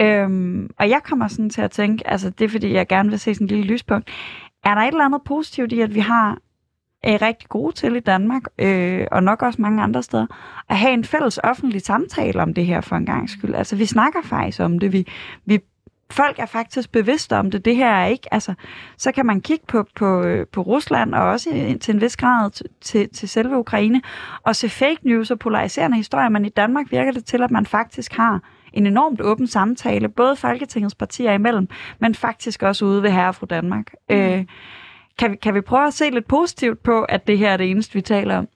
[0.00, 3.18] Øhm, og jeg kommer sådan til at tænke, altså det er fordi, jeg gerne vil
[3.18, 4.10] se sådan en lille lyspunkt.
[4.64, 6.38] Er der et eller andet positivt i, at vi har
[7.02, 10.26] er rigtig gode til i Danmark, øh, og nok også mange andre steder,
[10.68, 13.54] at have en fælles offentlig samtale om det her for en gang skyld.
[13.54, 14.92] Altså, vi snakker faktisk om det.
[14.92, 15.06] Vi,
[15.46, 15.58] vi
[16.12, 17.64] folk er faktisk bevidste om det.
[17.64, 18.54] Det her er ikke, altså,
[18.96, 23.08] så kan man kigge på, på, på Rusland, og også til en vis grad til,
[23.08, 24.02] til selve Ukraine,
[24.42, 27.66] og se fake news og polariserende historier, men i Danmark virker det til, at man
[27.66, 28.40] faktisk har
[28.72, 33.46] en enormt åben samtale, både Folketingets partier imellem, men faktisk også ude ved Herre Fru
[33.50, 33.86] Danmark.
[34.10, 34.16] Mm.
[34.16, 34.44] Øh,
[35.18, 37.70] kan, vi, kan vi prøve at se lidt positivt på, at det her er det
[37.70, 38.48] eneste, vi taler om?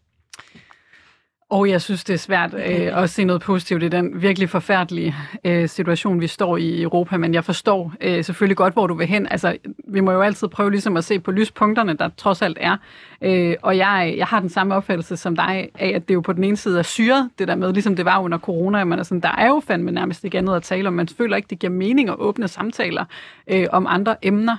[1.50, 5.14] Og jeg synes, det er svært øh, at se noget positivt i den virkelig forfærdelige
[5.44, 8.94] øh, situation, vi står i i Europa, men jeg forstår øh, selvfølgelig godt, hvor du
[8.94, 9.26] vil hen.
[9.30, 9.56] Altså,
[9.88, 12.76] vi må jo altid prøve ligesom at se på lyspunkterne, der trods alt er.
[13.22, 16.32] Øh, og jeg, jeg har den samme opfattelse som dig af, at det jo på
[16.32, 19.02] den ene side er syret, det der med, ligesom det var under corona, man er
[19.02, 20.94] sådan, der er jo fandme nærmest ikke andet at tale om.
[20.94, 23.04] Man føler ikke, det giver mening at åbne samtaler
[23.48, 24.56] øh, om andre emner.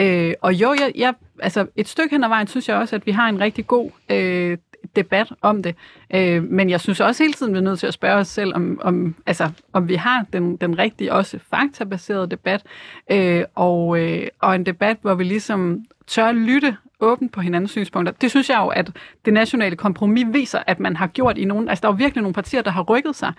[0.00, 3.06] Øh, og jo, jeg, jeg, altså et stykke hen ad vejen synes jeg også, at
[3.06, 4.58] vi har en rigtig god øh,
[4.96, 5.74] debat om det.
[6.14, 8.54] Øh, men jeg synes også hele tiden, vi er nødt til at spørge os selv,
[8.54, 12.62] om, om, altså, om vi har den, den rigtige, også faktabaserede debat,
[13.10, 18.12] øh, og, øh, og en debat, hvor vi ligesom tør lytte åbent på hinandens synspunkter.
[18.12, 18.90] Det synes jeg jo, at
[19.24, 21.70] det nationale kompromis viser, at man har gjort i nogle...
[21.70, 23.32] Altså, der er jo virkelig nogle partier, der har rykket sig.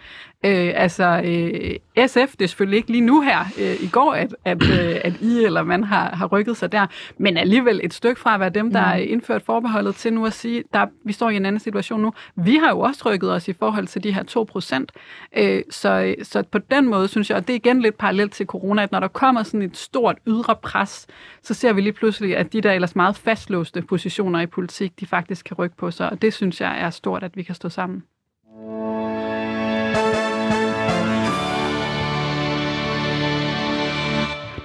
[0.45, 4.35] Øh, altså, øh, SF, det er selvfølgelig ikke lige nu her øh, i går, at,
[4.45, 8.21] at, øh, at I eller man har, har rykket sig der, men alligevel et stykke
[8.21, 9.03] fra at være dem, der mm.
[9.07, 12.13] indført forbeholdet til nu at sige, der, vi står i en anden situation nu.
[12.35, 14.91] Vi har jo også rykket os i forhold til de her 2 procent.
[15.37, 18.45] Øh, så, så på den måde synes jeg, og det er igen lidt parallelt til
[18.45, 21.07] corona, at når der kommer sådan et stort ydre pres,
[21.43, 25.05] så ser vi lige pludselig, at de der ellers meget fastlåste positioner i politik, de
[25.05, 27.69] faktisk kan rykke på sig, og det synes jeg er stort, at vi kan stå
[27.69, 28.03] sammen.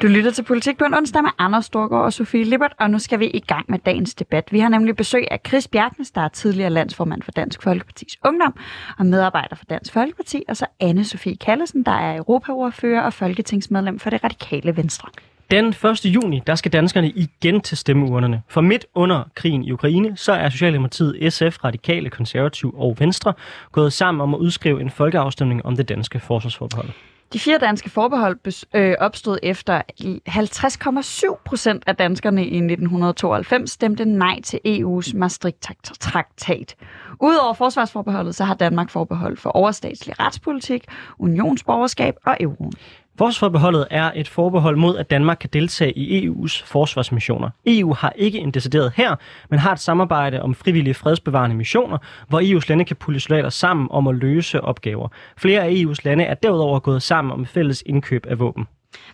[0.02, 2.98] Du lytter til Politik på en onsdag med Anders Storgård og Sofie Lippert, og nu
[2.98, 4.52] skal vi i gang med dagens debat.
[4.52, 8.54] Vi har nemlig besøg af Chris Bjerknes, der er tidligere landsformand for Dansk Folkepartis Ungdom
[8.98, 13.98] og medarbejder for Dansk Folkeparti, og så anne Sofie Kallesen, der er europaordfører og folketingsmedlem
[13.98, 15.08] for det radikale Venstre.
[15.50, 16.04] Den 1.
[16.04, 18.42] juni, der skal danskerne igen til stemmeurnerne.
[18.48, 23.32] For midt under krigen i Ukraine, så er Socialdemokratiet, SF, Radikale, Konservativ og Venstre
[23.72, 26.88] gået sammen om at udskrive en folkeafstemning om det danske forsvarsforbehold.
[27.32, 28.38] De fire danske forbehold
[28.74, 29.82] øh, opstod efter
[30.28, 36.74] 50,7 procent af danskerne i 1992 stemte nej til EU's Maastricht-traktat.
[37.20, 40.84] Udover forsvarsforbeholdet, så har Danmark forbehold for overstatslig retspolitik,
[41.18, 42.72] unionsborgerskab og euroen.
[43.18, 47.50] Forsvarsforbeholdet er et forbehold mod, at Danmark kan deltage i EU's forsvarsmissioner.
[47.66, 49.16] EU har ikke en decideret her,
[49.50, 51.98] men har et samarbejde om frivillige fredsbevarende missioner,
[52.28, 55.08] hvor EU's lande kan pulle soldater sammen om at løse opgaver.
[55.36, 58.66] Flere af EU's lande er derudover gået sammen om fælles indkøb af våben.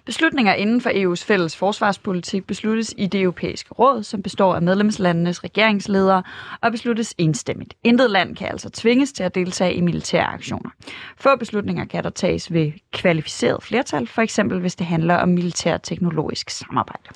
[0.05, 5.45] Beslutninger inden for EU's fælles forsvarspolitik besluttes i det europæiske råd, som består af medlemslandenes
[5.45, 6.23] regeringsledere
[6.61, 7.75] og besluttes enstemmigt.
[7.85, 10.71] Intet land kan altså tvinges til at deltage i militære aktioner.
[11.17, 16.51] Få beslutninger kan der tages ved kvalificeret flertal, for eksempel hvis det handler om militær-teknologisk
[16.51, 17.09] samarbejde.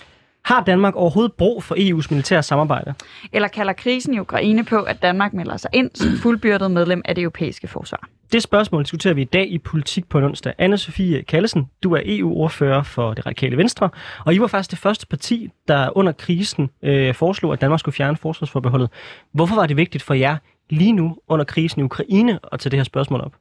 [0.47, 2.95] Har Danmark overhovedet brug for EU's militære samarbejde?
[3.33, 7.15] Eller kalder krisen i Ukraine på, at Danmark melder sig ind som fuldbyrdet medlem af
[7.15, 8.09] det europæiske forsvar?
[8.33, 10.53] Det spørgsmål diskuterer vi i dag i Politik på en onsdag.
[10.63, 13.89] Anne-Sophie Kallesen, du er EU-ordfører for det radikale Venstre,
[14.27, 17.95] og I var faktisk det første parti, der under krisen øh, foreslog, at Danmark skulle
[17.95, 18.91] fjerne forsvarsforbeholdet.
[19.33, 20.37] Hvorfor var det vigtigt for jer
[20.71, 23.33] lige nu under krisen i Ukraine at tage det her spørgsmål op?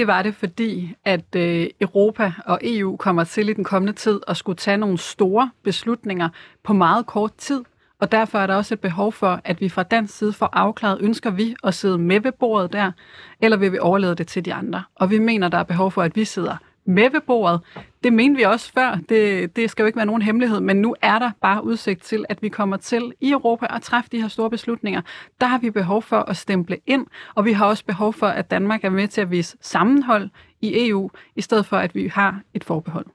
[0.00, 4.20] Det var det, fordi at øh, Europa og EU kommer til i den kommende tid
[4.28, 6.28] at skulle tage nogle store beslutninger
[6.64, 7.64] på meget kort tid.
[7.98, 10.98] Og derfor er der også et behov for, at vi fra dansk side får afklaret,
[11.00, 12.92] ønsker vi at sidde med ved bordet der,
[13.40, 14.82] eller vil vi overlade det til de andre?
[14.94, 17.60] Og vi mener, der er behov for, at vi sidder med ved bordet.
[18.04, 18.98] Det mente vi også før.
[19.08, 22.24] Det, det skal jo ikke være nogen hemmelighed, men nu er der bare udsigt til,
[22.28, 25.00] at vi kommer til i Europa at træffe de her store beslutninger.
[25.40, 28.50] Der har vi behov for at stemple ind, og vi har også behov for, at
[28.50, 32.40] Danmark er med til at vise sammenhold i EU, i stedet for, at vi har
[32.54, 33.06] et forbehold.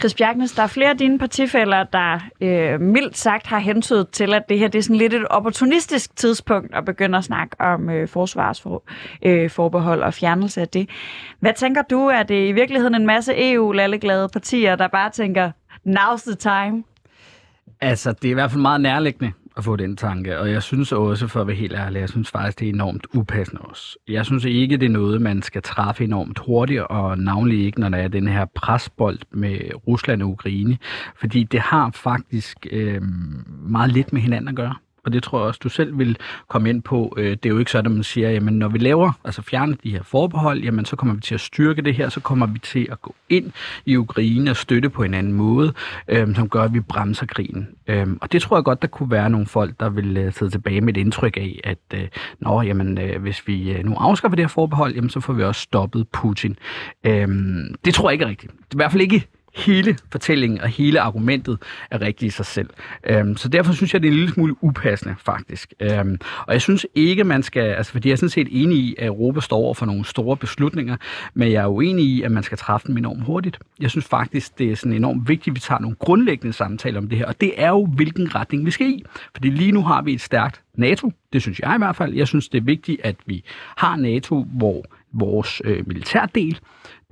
[0.00, 4.34] Chris Bjergnes, der er flere af dine partifælder, der øh, mildt sagt har hentydet til,
[4.34, 7.90] at det her det er sådan lidt et opportunistisk tidspunkt at begynde at snakke om
[7.90, 10.88] øh, forsvarsforbehold øh, og fjernelse af det.
[11.40, 15.50] Hvad tænker du, er det i virkeligheden en masse EU-lalleglade partier, der bare tænker,
[15.86, 16.84] now's the time?
[17.80, 20.92] Altså, det er i hvert fald meget nærliggende at få den tanke, og jeg synes
[20.92, 23.98] også, for at være helt ærlig, jeg synes faktisk, det er enormt upassende også.
[24.08, 27.88] Jeg synes ikke, det er noget, man skal træffe enormt hurtigt, og navnlig ikke, når
[27.88, 30.78] der er den her presbold med Rusland og Ukraine,
[31.20, 33.02] fordi det har faktisk øh,
[33.68, 34.74] meget lidt med hinanden at gøre
[35.06, 36.16] og det tror jeg også, du selv vil
[36.48, 37.14] komme ind på.
[37.16, 39.76] Øh, det er jo ikke sådan, at man siger, jamen når vi laver, altså fjerner
[39.84, 42.58] de her forbehold, jamen så kommer vi til at styrke det her, så kommer vi
[42.58, 43.52] til at gå ind
[43.86, 45.72] i Ukraine og støtte på en anden måde,
[46.08, 47.68] øh, som gør, at vi bremser krigen.
[47.86, 50.50] Øh, og det tror jeg godt, der kunne være nogle folk, der vil øh, sidde
[50.50, 52.08] tilbage med et indtryk af, at øh,
[52.40, 55.42] nå, jamen, øh, hvis vi øh, nu afskaffer det her forbehold, jamen så får vi
[55.42, 56.56] også stoppet Putin.
[57.04, 57.28] Øh,
[57.84, 58.52] det tror jeg ikke er rigtigt.
[58.52, 61.58] I hvert fald ikke hele fortællingen og hele argumentet
[61.90, 62.70] er rigtigt i sig selv.
[63.06, 65.72] Øhm, så derfor synes jeg, det er en lille smule upassende, faktisk.
[65.80, 67.62] Øhm, og jeg synes ikke, man skal...
[67.62, 70.36] Altså, fordi jeg er sådan set enig i, at Europa står over for nogle store
[70.36, 70.96] beslutninger,
[71.34, 73.58] men jeg er uenig i, at man skal træffe dem enormt hurtigt.
[73.80, 77.08] Jeg synes faktisk, det er sådan enormt vigtigt, at vi tager nogle grundlæggende samtaler om
[77.08, 79.04] det her, og det er jo, hvilken retning vi skal i.
[79.34, 82.14] Fordi lige nu har vi et stærkt NATO, det synes jeg i hvert fald.
[82.14, 83.44] Jeg synes, det er vigtigt, at vi
[83.76, 84.84] har NATO, hvor
[85.18, 86.60] vores øh, militærdel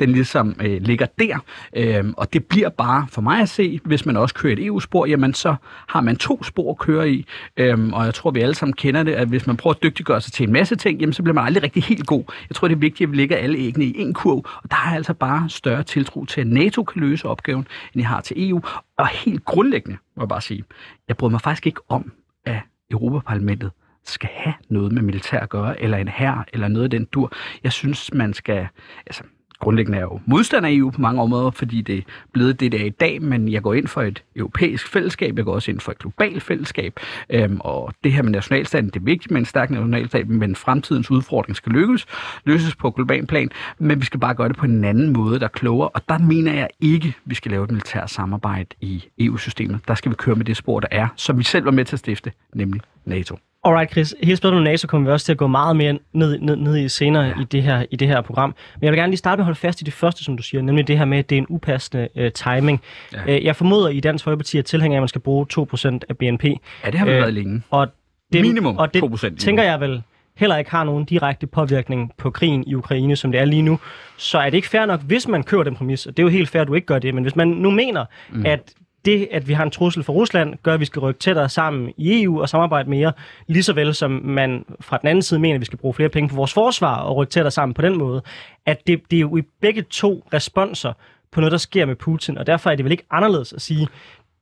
[0.00, 1.38] den ligesom øh, ligger der.
[1.76, 5.06] Øh, og det bliver bare for mig at se, hvis man også kører et EU-spor,
[5.06, 5.54] jamen så
[5.88, 7.26] har man to spor at køre i.
[7.56, 10.20] Øh, og jeg tror, vi alle sammen kender det, at hvis man prøver at dygtiggøre
[10.20, 12.24] sig til en masse ting, jamen så bliver man aldrig rigtig helt god.
[12.48, 14.44] Jeg tror, det er vigtigt, at vi lægger alle æggene i en kurv.
[14.62, 18.08] Og der er altså bare større tiltro til, at NATO kan løse opgaven, end jeg
[18.08, 18.60] har til EU.
[18.98, 20.64] Og helt grundlæggende, må jeg bare sige,
[21.08, 22.12] jeg bryder mig faktisk ikke om,
[22.44, 23.70] at Europaparlamentet
[24.04, 27.32] skal have noget med militær at gøre, eller en hær, eller noget af den dur.
[27.64, 28.68] Jeg synes, man skal...
[29.06, 29.22] Altså,
[29.64, 32.78] grundlæggende er jo modstander af EU på mange områder, fordi det er blevet det, der
[32.78, 35.80] er i dag, men jeg går ind for et europæisk fællesskab, jeg går også ind
[35.80, 39.44] for et globalt fællesskab, øhm, og det her med nationalstaten, det er vigtigt med en
[39.44, 42.06] stærk nationalstat, men fremtidens udfordring skal lykkes,
[42.44, 45.44] løses på global plan, men vi skal bare gøre det på en anden måde, der
[45.44, 49.80] er klogere, og der mener jeg ikke, vi skal lave et militært samarbejde i EU-systemet.
[49.88, 51.96] Der skal vi køre med det spor, der er, som vi selv var med til
[51.96, 53.38] at stifte, nemlig NATO.
[53.64, 54.14] Alright, Chris.
[54.22, 56.76] Hele spørgsmålet om NATO kommer vi også til at gå meget mere ned, ned, ned
[56.76, 57.32] i senere ja.
[57.40, 58.54] i, det her, i det her program.
[58.74, 60.42] Men jeg vil gerne lige starte med at holde fast i det første, som du
[60.42, 62.80] siger, nemlig det her med, at det er en upassende uh, timing.
[63.12, 63.36] Ja.
[63.36, 66.18] Uh, jeg formoder i Dansk Folkeparti, at tilhænger af, at man skal bruge 2% af
[66.18, 66.44] BNP.
[66.44, 67.62] Ja, det har vi uh, været længe.
[67.70, 67.88] Og
[68.32, 69.36] det, Minimum og det 2%.
[69.36, 70.02] tænker jeg vel,
[70.36, 73.78] heller ikke har nogen direkte påvirkning på krigen i Ukraine, som det er lige nu,
[74.16, 76.30] så er det ikke fair nok, hvis man kører den præmis, og det er jo
[76.30, 78.46] helt fair, at du ikke gør det, men hvis man nu mener, mm.
[78.46, 81.48] at det, at vi har en trussel fra Rusland, gør, at vi skal rykke tættere
[81.48, 83.12] sammen i EU og samarbejde mere,
[83.46, 86.08] lige så vel som man fra den anden side mener, at vi skal bruge flere
[86.08, 88.22] penge på vores forsvar og rykke tættere sammen på den måde,
[88.66, 90.92] at det, det er jo i begge to responser
[91.32, 93.88] på noget, der sker med Putin, og derfor er det vel ikke anderledes at sige,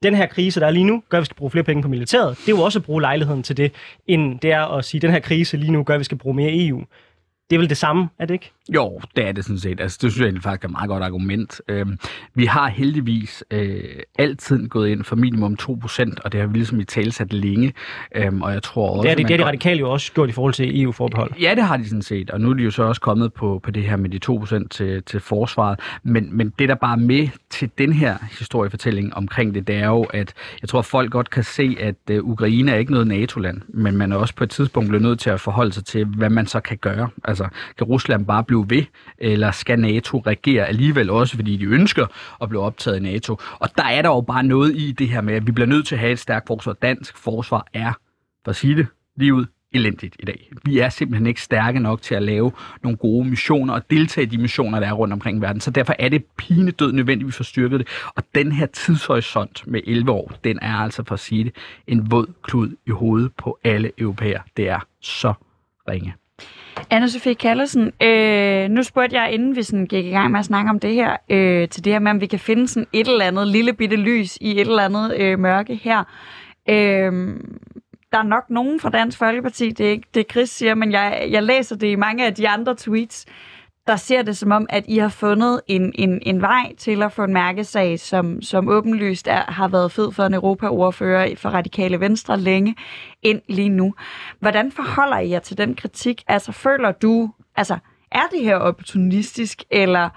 [0.03, 1.89] den her krise, der er lige nu, gør, at vi skal bruge flere penge på
[1.89, 2.39] militæret.
[2.39, 3.73] Det er jo også at bruge lejligheden til det,
[4.07, 6.37] end det er at sige, den her krise lige nu gør, at vi skal bruge
[6.37, 6.85] mere EU.
[7.53, 8.53] Det er vel det samme, er det ikke?
[8.75, 9.81] Jo, det er det sådan set.
[9.81, 11.61] Altså, det synes jeg faktisk er et meget godt argument.
[11.69, 11.99] Øhm,
[12.35, 13.85] vi har heldigvis øh,
[14.19, 17.73] altid gået ind for minimum 2%, og det har vi ligesom i talsat længe.
[18.15, 20.29] Øhm, og jeg tror også, det er det, det er de radikale jo også gjort
[20.29, 21.33] i forhold til EU-forbehold.
[21.41, 23.61] Ja, det har de sådan set, og nu er de jo så også kommet på,
[23.63, 24.21] på det her med de
[24.63, 25.81] 2% til, til forsvaret.
[26.03, 29.87] Men, men det, der bare er med til den her historiefortælling omkring det, det er
[29.87, 33.07] jo, at jeg tror, at folk godt kan se, at uh, Ukraine er ikke noget
[33.07, 36.05] NATO-land, men man er også på et tidspunkt blevet nødt til at forholde sig til,
[36.05, 37.09] hvad man så kan gøre.
[37.25, 38.85] Altså, Altså, kan Rusland bare blive ved,
[39.19, 42.07] eller skal NATO regere alligevel også, fordi de ønsker
[42.43, 43.37] at blive optaget i NATO?
[43.59, 45.87] Og der er der jo bare noget i det her med, at vi bliver nødt
[45.87, 46.73] til at have et stærkt forsvar.
[46.73, 47.93] Dansk forsvar er,
[48.45, 50.51] for at sige det lige ud, elendigt i dag.
[50.65, 52.53] Vi er simpelthen ikke stærke nok til at lave
[52.83, 55.61] nogle gode missioner og deltage i de missioner, der er rundt omkring i verden.
[55.61, 57.89] Så derfor er det pinedød nødvendigt, at vi får styrket det.
[58.17, 61.53] Og den her tidshorisont med 11 år, den er altså for at sige det,
[61.87, 64.41] en våd klud i hovedet på alle europæer.
[64.57, 65.35] Det er så
[65.89, 66.15] ringe.
[66.95, 70.71] Anne-Sophie Kallesen, øh, nu spurgte jeg, inden vi sådan gik i gang med at snakke
[70.71, 73.25] om det her, øh, til det her med, om vi kan finde sådan et eller
[73.25, 76.05] andet lille bitte lys i et eller andet øh, mørke her.
[76.69, 77.13] Øh,
[78.13, 81.29] der er nok nogen fra Dansk Folkeparti, det er ikke det, Chris siger, men jeg,
[81.31, 83.27] jeg læser det i mange af de andre tweets,
[83.87, 87.13] der ser det som om, at I har fundet en, en, en vej til at
[87.13, 92.01] få en mærkesag, som, som åbenlyst er, har været fed for en Europaordfører for Radikale
[92.01, 92.77] Venstre længe,
[93.23, 93.95] ind lige nu.
[94.41, 96.23] Hvordan forholder I jer til den kritik?
[96.29, 97.79] Altså, føler du, altså,
[98.13, 100.09] er det her opportunistisk, eller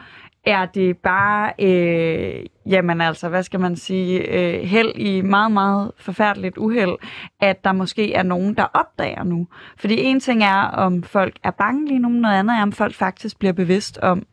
[0.45, 5.91] er det bare, øh, jamen altså, hvad skal man sige, øh, held i meget, meget
[5.97, 6.95] forfærdeligt uheld,
[7.39, 9.47] at der måske er nogen, der opdager nu.
[9.77, 12.95] Fordi en ting er, om folk er bange lige nu, noget andet er, om folk
[12.95, 14.25] faktisk bliver bevidst om,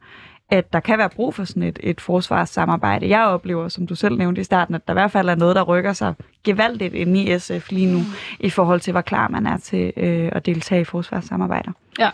[0.50, 3.08] at der kan være brug for sådan et, et forsvarssamarbejde.
[3.08, 5.56] Jeg oplever, som du selv nævnte i starten, at der i hvert fald er noget,
[5.56, 8.00] der rykker sig gevaldigt ind i SF lige nu,
[8.40, 11.72] i forhold til, hvor klar man er til øh, at deltage i forsvarssamarbejder.
[11.98, 12.10] Ja,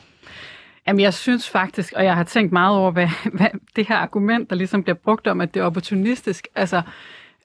[0.88, 3.46] Jamen, jeg synes faktisk, og jeg har tænkt meget over, hvad, hvad
[3.76, 6.82] det her argument, der ligesom bliver brugt om, at det er opportunistisk, altså,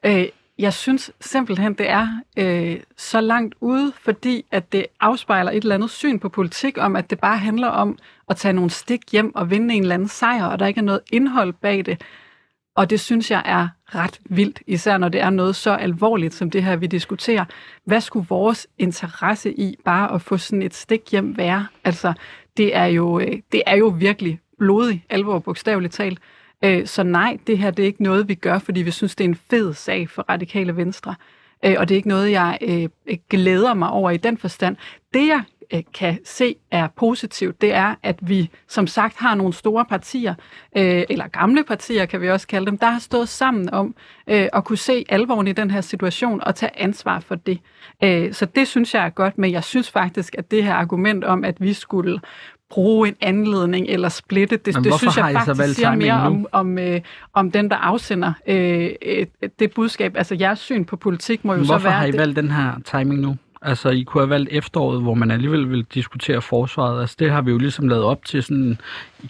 [0.06, 0.25] øh,
[0.60, 5.75] jeg synes simpelthen, det er øh, så langt ude, fordi at det afspejler et eller
[5.75, 7.97] andet syn på politik, om at det bare handler om
[8.29, 10.84] at tage nogle stik hjem og vinde en eller anden sejr, og der ikke er
[10.84, 12.01] noget indhold bag det.
[12.75, 16.49] Og det synes jeg er ret vildt, især når det er noget så alvorligt som
[16.49, 17.45] det her, vi diskuterer.
[17.86, 21.67] Hvad skulle vores interesse i bare at få sådan et stik hjem være?
[21.84, 22.13] Altså,
[22.57, 26.19] det er jo, øh, det er jo virkelig blodig alvor, bogstaveligt talt.
[26.63, 29.23] Øh, så nej, det her det er ikke noget, vi gør, fordi vi synes, det
[29.23, 31.15] er en fed sag for radikale venstre.
[31.65, 32.89] Øh, og det er ikke noget, jeg
[33.29, 34.75] glæder mig over i den forstand.
[35.13, 35.43] Det, jeg
[35.93, 40.36] kan se er positivt, det er, at vi som sagt har nogle store partier,
[40.71, 43.95] eller gamle partier kan vi også kalde dem, der har stået sammen om
[44.28, 47.60] at kunne se alvoren i den her situation og tage ansvar for det.
[48.36, 51.43] Så det synes jeg er godt, men jeg synes faktisk, at det her argument om,
[51.43, 52.19] at vi skulle
[52.69, 54.58] bruge en anledning eller splitte.
[54.58, 57.02] Det, det synes jeg faktisk siger mere om, om, øh,
[57.34, 58.89] om den, der afsender øh,
[59.60, 60.17] det budskab.
[60.17, 61.80] Altså jeres syn på politik må jo Men så være...
[61.80, 63.36] Hvorfor har I valgt den her timing nu?
[63.65, 67.02] Altså, I kunne have valgt efteråret, hvor man alligevel vil diskutere forsvaret.
[67.02, 68.78] Altså, det har vi jo ligesom lavet op til sådan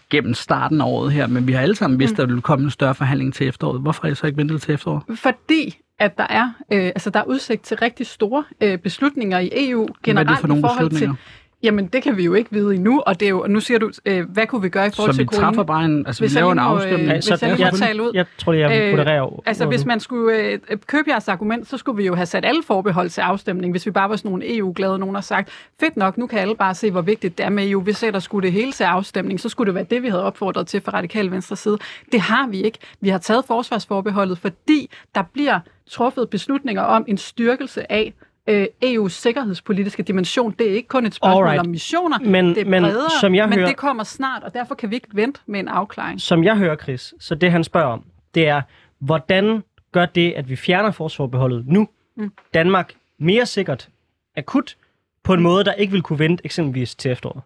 [0.10, 2.15] gennem starten af året her, men vi har alle sammen vidst, mm.
[2.15, 3.82] at der ville komme en større forhandling til efteråret.
[3.82, 5.04] Hvorfor har I så ikke ventet til efteråret?
[5.15, 9.50] Fordi at der er, øh, altså der er udsigt til rigtig store øh, beslutninger i
[9.54, 11.15] EU generelt Hvad er det for nogle i forhold beslutninger?
[11.15, 13.80] til Jamen, det kan vi jo ikke vide endnu, og det er jo, nu siger
[13.80, 16.21] du, øh, hvad kunne vi gøre i forhold så til vi træffer bare en, altså
[16.21, 17.12] Hvis vi laver en lige må, øh, afstemning.
[17.12, 18.12] hvis jeg lige må jeg, tale ud.
[18.13, 21.78] jeg tror, jeg Øh, modererer over Altså, hvis man skulle øh, købe jeres argument, så
[21.78, 24.58] skulle vi jo have sat alle forbehold til afstemning, hvis vi bare var sådan nogle
[24.58, 25.49] EU-glade nogen, der sagt,
[25.80, 27.82] fedt nok, nu kan alle bare se, hvor vigtigt det er med EU.
[27.82, 30.67] Hvis der skulle det hele til afstemning, så skulle det være det, vi havde opfordret
[30.67, 31.78] til fra radikal venstre side.
[32.12, 32.80] Det har vi ikke.
[33.02, 38.13] Vi har taget forsvarsforbeholdet, fordi der bliver truffet beslutninger om en styrkelse af
[38.49, 40.51] øh, EU's sikkerhedspolitiske dimension.
[40.60, 41.60] Det er ikke kun et spørgsmål Alright.
[41.60, 44.53] om missioner, Men- det er men bredere, som jeg men hører- det kommer snart, og
[44.53, 46.21] derfor kan vi ikke vente med en afklaring.
[46.21, 48.03] Som jeg hører, Chris, så det han spørger om,
[48.36, 48.62] det er,
[48.99, 52.32] hvordan gør det, at vi fjerner forsvarsforbeholdet nu, Mm.
[52.53, 53.89] Danmark mere sikkert,
[54.38, 54.75] akut,
[55.23, 57.41] på en måde, der ikke vil kunne vente eksempelvis til efteråret?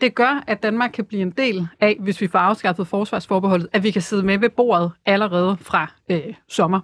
[0.00, 3.82] Det gør, at Danmark kan blive en del af, hvis vi får afskaffet forsvarsforbeholdet, at
[3.82, 6.80] vi kan sidde med ved bordet allerede fra øh, sommer.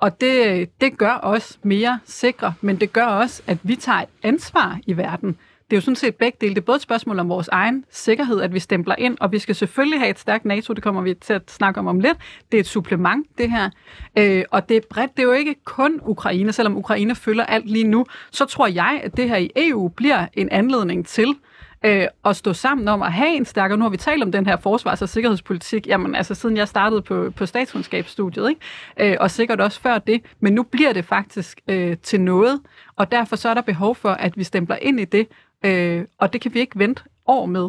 [0.00, 4.08] Og det, det gør os mere sikre, men det gør også, at vi tager et
[4.22, 5.28] ansvar i verden.
[5.70, 6.54] det er jo sådan set begge dele.
[6.54, 9.38] Det er både et spørgsmål om vores egen sikkerhed, at vi stempler ind, og vi
[9.38, 12.18] skal selvfølgelig have et stærkt NATO, det kommer vi til at snakke om om lidt.
[12.52, 13.70] Det er et supplement, det her.
[14.18, 17.70] Øh, og det er bredt, det er jo ikke kun Ukraine, selvom Ukraine følger alt
[17.70, 21.34] lige nu, så tror jeg, at det her i EU bliver en anledning til, øh,
[21.84, 24.46] øh, at stå sammen om at have en stærkere, nu har vi talt om den
[24.46, 29.12] her forsvars- og sikkerhedspolitik, jamen altså siden jeg startede på, på statskundskabsstudiet, ikke?
[29.12, 32.60] Øh, og sikkert også før det, men nu bliver det faktisk øh, til noget,
[32.96, 35.28] og derfor så er der behov for, at vi stempler ind i det,
[35.64, 37.68] øh, og det kan vi ikke vente år med.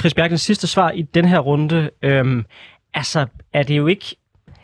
[0.00, 2.44] Chris Bjergens sidste svar i den her runde, øhm,
[2.94, 4.16] altså er det jo ikke,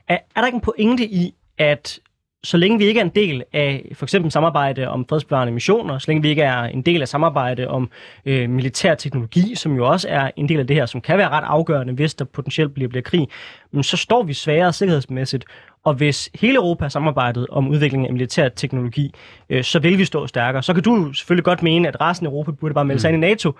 [0.08, 1.98] er, er der ikke en pointe i, at
[2.44, 6.04] så længe vi ikke er en del af for eksempel samarbejde om fredsbevarende missioner, så
[6.08, 7.90] længe vi ikke er en del af samarbejde om
[8.26, 11.28] øh, militær teknologi, som jo også er en del af det her, som kan være
[11.28, 13.28] ret afgørende, hvis der potentielt bliver, bliver krig,
[13.72, 15.44] men så står vi sværere sikkerhedsmæssigt.
[15.84, 19.14] Og hvis hele Europa har samarbejdet om udvikling af militær teknologi,
[19.50, 20.62] øh, så vil vi stå stærkere.
[20.62, 23.24] Så kan du selvfølgelig godt mene, at resten af Europa burde bare melde sig ind
[23.24, 23.52] i NATO,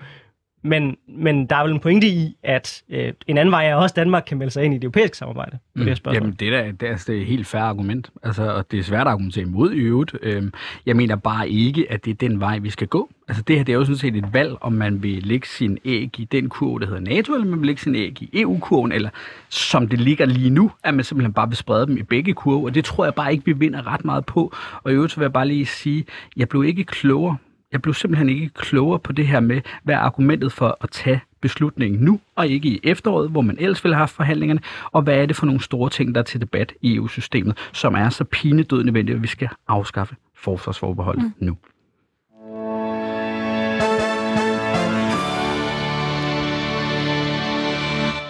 [0.65, 3.93] men, men der er vel en pointe i, at øh, en anden vej er også,
[3.93, 5.79] at Danmark kan melde sig ind i det europæiske samarbejde på mm.
[5.79, 6.23] det her spørgsmål.
[6.23, 8.83] Jamen, det er, det, er, det er et helt færre argument, altså, og det er
[8.83, 10.15] svært at argumentere imod i øvrigt.
[10.21, 10.53] Øhm,
[10.85, 13.09] jeg mener bare ikke, at det er den vej, vi skal gå.
[13.27, 15.77] Altså, det her det er jo sådan set et valg, om man vil lægge sin
[15.85, 18.91] æg i den kurve, der hedder NATO, eller man vil lægge sin æg i EU-kurven,
[18.91, 19.09] eller
[19.49, 22.65] som det ligger lige nu, at man simpelthen bare vil sprede dem i begge kurve,
[22.65, 24.53] og det tror jeg bare ikke, vi vinder ret meget på.
[24.83, 26.05] Og i øvrigt så vil jeg bare lige sige,
[26.37, 27.37] jeg blev ikke klogere
[27.75, 31.21] jeg blev simpelthen ikke klogere på det her med, hvad er argumentet for at tage
[31.41, 34.61] beslutningen nu, og ikke i efteråret, hvor man ellers ville have haft forhandlingerne,
[34.91, 37.95] og hvad er det for nogle store ting, der er til debat i EU-systemet, som
[37.95, 41.45] er så pinedød nødvendigt, at vi skal afskaffe forsvarsforbeholdet mm.
[41.45, 41.57] nu.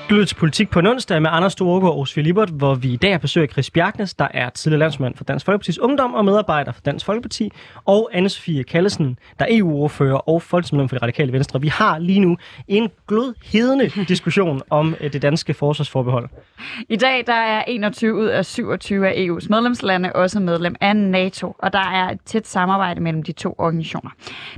[0.10, 2.94] Du lytter til Politik på en onsdag med Anders Storgård og Osvig Libert, hvor vi
[2.94, 6.14] i dag har besøg af Chris Bjergnes, der er tidligere landsmand for Dansk Folkeparti's Ungdom
[6.14, 7.52] og medarbejder for Dansk Folkeparti,
[7.86, 11.62] og Anne-Sophie Kallesen, der er EU-ordfører og folketingsmedlem for det radikale venstre.
[11.62, 12.38] Vi har lige nu
[12.68, 16.30] en glødhedende diskussion om eh, det danske forsvarsforbehold.
[16.90, 21.56] I dag der er 21 ud af 27 af EU's medlemslande også medlem af NATO,
[21.60, 24.10] og der er et tæt samarbejde mellem de to organisationer.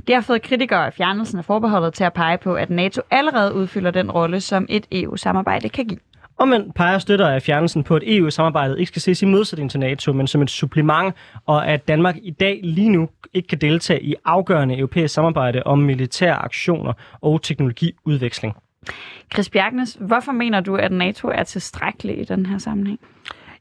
[0.06, 3.54] Det har fået kritikere af fjernelsen af forbeholdet til at pege på, at NATO allerede
[3.54, 6.00] udfylder den rolle, som et EU-samarbejde samarbejde kan give.
[6.36, 9.80] Og man peger støtter af fjernelsen på, at EU-samarbejdet ikke skal ses i modsætning til
[9.80, 11.14] NATO, men som et supplement,
[11.46, 15.78] og at Danmark i dag lige nu ikke kan deltage i afgørende europæisk samarbejde om
[15.78, 18.54] militære aktioner og teknologiudveksling.
[19.32, 23.00] Chris Bjergnes, hvorfor mener du, at NATO er tilstrækkelig i den her sammenhæng?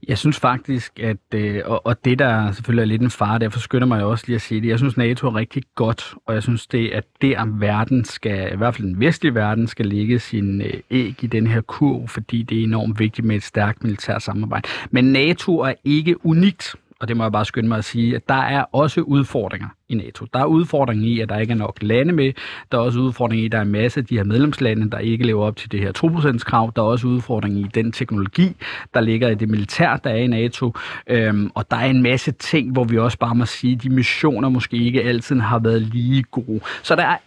[0.07, 3.59] Jeg synes faktisk, at, øh, og, og det der selvfølgelig er lidt en far, derfor
[3.59, 6.43] skynder mig også lige at sige det, jeg synes NATO er rigtig godt, og jeg
[6.43, 10.61] synes det, at der verden skal, i hvert fald den vestlige verden, skal lægge sin
[10.61, 14.23] øh, æg i den her kurv, fordi det er enormt vigtigt med et stærkt militært
[14.23, 14.69] samarbejde.
[14.91, 18.29] Men NATO er ikke unikt og det må jeg bare skynde mig at sige, at
[18.29, 20.25] der er også udfordringer i NATO.
[20.33, 22.33] Der er udfordringer i, at der ikke er nok lande med.
[22.71, 24.99] Der er også udfordringer i, at der er en masse af de her medlemslande, der
[24.99, 26.71] ikke lever op til det her 2%-krav.
[26.75, 28.55] Der er også udfordringer i den teknologi,
[28.93, 30.73] der ligger i det militær, der er i NATO.
[31.07, 33.89] Øhm, og der er en masse ting, hvor vi også bare må sige, at de
[33.89, 36.59] missioner måske ikke altid har været lige gode.
[36.83, 37.17] Så der er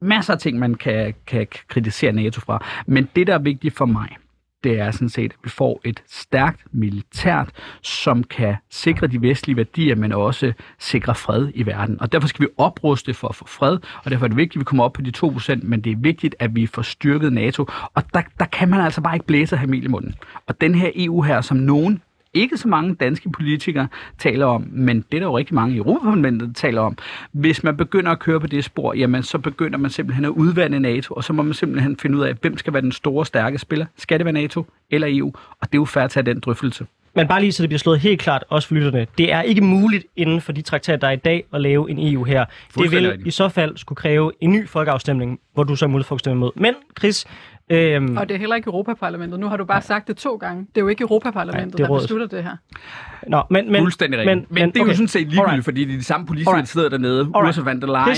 [0.00, 2.64] masser af ting, man kan, kan kritisere NATO fra.
[2.86, 4.08] Men det, der er vigtigt for mig,
[4.64, 7.48] det er sådan set, at vi får et stærkt militært,
[7.82, 12.00] som kan sikre de vestlige værdier, men også sikre fred i verden.
[12.00, 14.60] Og derfor skal vi opruste for at få fred, og derfor er det vigtigt, at
[14.60, 17.66] vi kommer op på de 2%, men det er vigtigt, at vi får styrket NATO.
[17.94, 20.14] Og der, der kan man altså bare ikke blæse ham i munden.
[20.46, 22.02] Og den her EU her, som nogen
[22.34, 25.78] ikke så mange danske politikere taler om, men det er der jo rigtig mange i
[25.78, 26.98] Europaparlamentet, der taler om.
[27.32, 30.80] Hvis man begynder at køre på det spor, jamen så begynder man simpelthen at udvande
[30.80, 33.58] NATO, og så må man simpelthen finde ud af, hvem skal være den store, stærke
[33.58, 33.86] spiller.
[33.96, 35.32] Skal det være NATO eller EU?
[35.60, 36.86] Og det er jo færdigt at tage den drøftelse.
[37.16, 39.60] Men bare lige så det bliver slået helt klart, også for lytterne, det er ikke
[39.60, 42.44] muligt inden for de traktater, der er i dag, at lave en EU her.
[42.78, 46.06] Det vil i så fald skulle kræve en ny folkeafstemning, hvor du så er mulighed
[46.06, 46.50] for at stemme imod.
[46.56, 47.26] Men Chris,
[47.70, 49.40] Øhm, og det er heller ikke Europaparlamentet.
[49.40, 49.82] Nu har du bare nej.
[49.82, 50.60] sagt det to gange.
[50.60, 52.56] Det er jo ikke Europaparlamentet, nej, der beslutter det her.
[53.26, 54.36] Nå, men, men, Fuldstændig rigtigt.
[54.36, 54.90] Men, men, men det er okay.
[54.90, 55.64] jo sådan set ligegyldigt, Alright.
[55.64, 57.20] fordi det er de samme politikere, der sidder dernede.
[57.20, 57.48] Alright.
[57.48, 58.16] Ursula von der Leyen.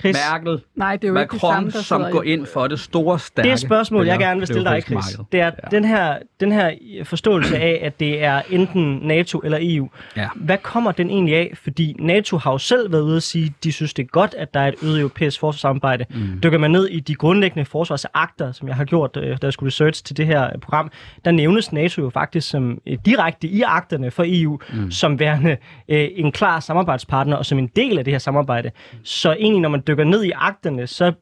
[0.00, 0.16] Chris.
[0.30, 3.50] Merkel, Nej, det er jo Macron, ikke samme, som går ind for det store, stærke...
[3.50, 5.50] Det spørgsmål, jeg gerne vil stille dig, Chris, det er ja.
[5.70, 9.88] den, her, den her forståelse af, at det er enten NATO eller EU.
[10.16, 10.28] Ja.
[10.36, 11.52] Hvad kommer den egentlig af?
[11.62, 14.34] Fordi NATO har jo selv været ude at sige, at de synes, det er godt,
[14.34, 16.04] at der er et øget europæisk forsvarssamarbejde.
[16.10, 16.40] Mm.
[16.42, 19.68] Dykker man ned i de grundlæggende forsvarsakter, som jeg har gjort, øh, da jeg skulle
[19.68, 20.90] research til det her program,
[21.24, 24.90] der nævnes NATO jo faktisk som øh, direkte i akterne for EU, mm.
[24.90, 25.56] som værende
[25.88, 28.70] øh, en klar samarbejdspartner og som en del af det her samarbejde.
[29.02, 31.12] Så egentlig, når man dykker ned i akterne, så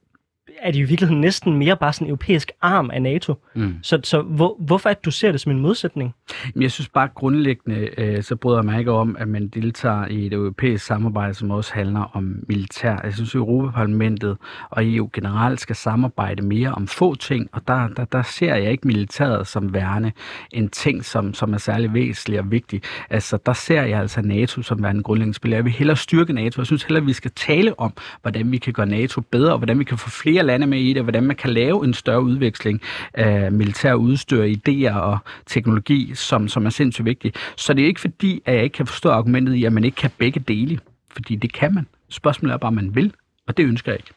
[0.58, 3.34] er det jo i virkeligheden næsten mere bare sådan en europæisk arm af NATO.
[3.54, 3.74] Mm.
[3.82, 6.14] Så, så hvor, hvorfor det, du ser det som en modsætning?
[6.60, 10.26] Jeg synes bare grundlæggende, øh, så bryder jeg mig ikke om, at man deltager i
[10.26, 13.00] et europæisk samarbejde, som også handler om militær.
[13.04, 14.36] Jeg synes, at Europaparlamentet
[14.70, 18.70] og EU generelt skal samarbejde mere om få ting, og der, der, der ser jeg
[18.70, 20.12] ikke militæret som værende
[20.52, 22.82] en ting, som, som er særlig væsentlig og vigtig.
[23.10, 25.56] Altså, der ser jeg altså NATO som værende grundlæggende spiller.
[25.56, 26.60] Jeg vil hellere styrke NATO.
[26.60, 27.92] Jeg synes hellere, at vi skal tale om,
[28.22, 30.88] hvordan vi kan gøre NATO bedre, og hvordan vi kan få flere lande med i
[30.88, 32.80] det, og hvordan man kan lave en større udveksling
[33.14, 37.36] af militær udstyr, idéer og teknologi, som, som er sindssygt vigtigt.
[37.56, 39.96] Så det er ikke fordi, at jeg ikke kan forstå argumentet i, at man ikke
[39.96, 40.78] kan begge dele,
[41.10, 41.86] fordi det kan man.
[42.08, 43.12] Spørgsmålet er bare, om man vil,
[43.46, 44.10] og det ønsker jeg ikke.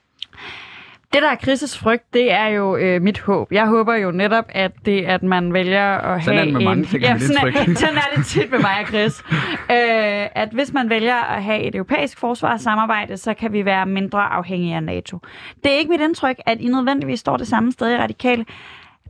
[1.14, 3.52] Det, der er Chris' frygt, det er jo øh, mit håb.
[3.52, 6.62] Jeg håber jo netop, at det, at man vælger at Sådan er have det med
[6.62, 6.66] en...
[6.68, 9.24] mange ting, ja, sådan, er, sådan er det tit med mig og Chris.
[9.72, 14.20] øh, at hvis man vælger at have et europæisk forsvarssamarbejde, så kan vi være mindre
[14.22, 15.20] afhængige af NATO.
[15.64, 18.46] Det er ikke mit indtryk, at I nødvendigvis står det samme sted i radikale.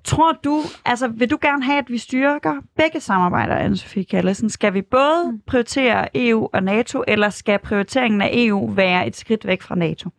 [0.03, 4.49] Tror du, altså vil du gerne have, at vi styrker begge samarbejder, Anne-Sophie Kallesen?
[4.49, 9.47] Skal vi både prioritere EU og NATO, eller skal prioriteringen af EU være et skridt
[9.47, 10.09] væk fra NATO?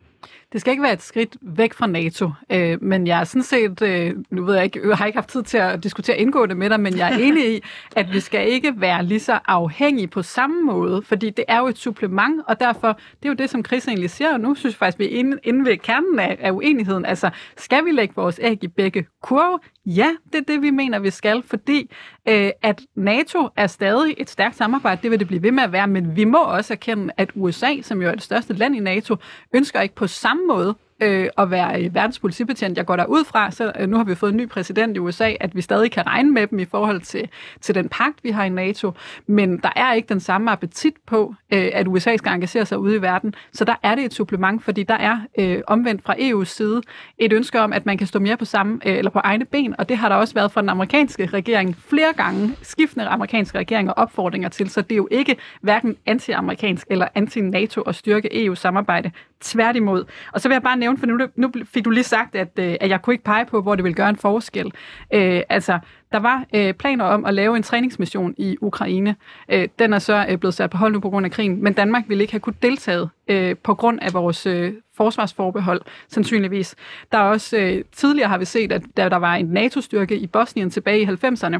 [0.53, 3.83] Det skal ikke være et skridt væk fra NATO, øh, men jeg er sådan set,
[3.83, 6.71] øh, nu ved jeg ikke, jeg har ikke haft tid til at diskutere indgående med
[6.71, 7.61] dig, men jeg er enig i,
[7.97, 11.67] at vi skal ikke være lige så afhængige på samme måde, fordi det er jo
[11.67, 14.75] et supplement, og derfor, det er jo det, som Chris egentlig siger, og nu synes
[14.75, 17.07] jeg faktisk, vi er inde, inde ved kernen af, af uenigheden.
[17.07, 19.59] Altså, skal vi lægge vores æg i begge kurve?
[19.87, 21.91] Ja, det er det, vi mener, vi skal, fordi
[22.29, 25.73] øh, at NATO er stadig et stærkt samarbejde, det vil det blive ved med at
[25.73, 28.81] være, men vi må også erkende, at USA, som jo er det største land i
[28.81, 29.17] NATO,
[29.55, 32.77] ønsker ikke på samme måde øh, at være øh, verdens politibetjent.
[32.77, 35.01] Jeg går der ud fra, så øh, nu har vi fået en ny præsident i
[35.01, 37.29] USA, at vi stadig kan regne med dem i forhold til,
[37.61, 38.93] til den pagt, vi har i NATO.
[39.27, 42.97] Men der er ikke den samme appetit på, øh, at USA skal engagere sig ude
[42.97, 43.35] i verden.
[43.53, 46.83] Så der er det et supplement, fordi der er øh, omvendt fra EU's side
[47.19, 49.75] et ønske om, at man kan stå mere på samme øh, eller på egne ben,
[49.79, 53.93] og det har der også været fra den amerikanske regering flere gange, skiftende amerikanske regeringer
[53.93, 59.11] opfordringer til, så det er jo ikke hverken anti-amerikansk eller anti-NATO at styrke EU-samarbejde.
[59.41, 60.05] Tværtimod.
[60.33, 62.77] Og så vil jeg bare nævne, for nu, nu fik du lige sagt, at, øh,
[62.81, 64.73] at jeg kunne ikke pege på, hvor det vil gøre en forskel.
[65.15, 65.79] Øh, altså,
[66.13, 69.17] der var øh, planer om at lave en træningsmission i Ukraine.
[69.49, 71.73] Øh, den er så øh, blevet sat på hold nu på grund af krigen, men
[71.73, 76.77] Danmark ville ikke have kunnet deltage øh, på grund af vores øh, forsvarsforbehold, sandsynligvis.
[77.13, 80.27] Der er også, øh, tidligere har vi set, at da der var en NATO-styrke i
[80.27, 81.59] Bosnien tilbage i 90'erne,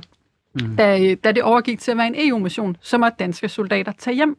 [0.55, 0.77] mm.
[0.77, 4.37] da, da det overgik til at være en EU-mission, så måtte danske soldater tage hjem.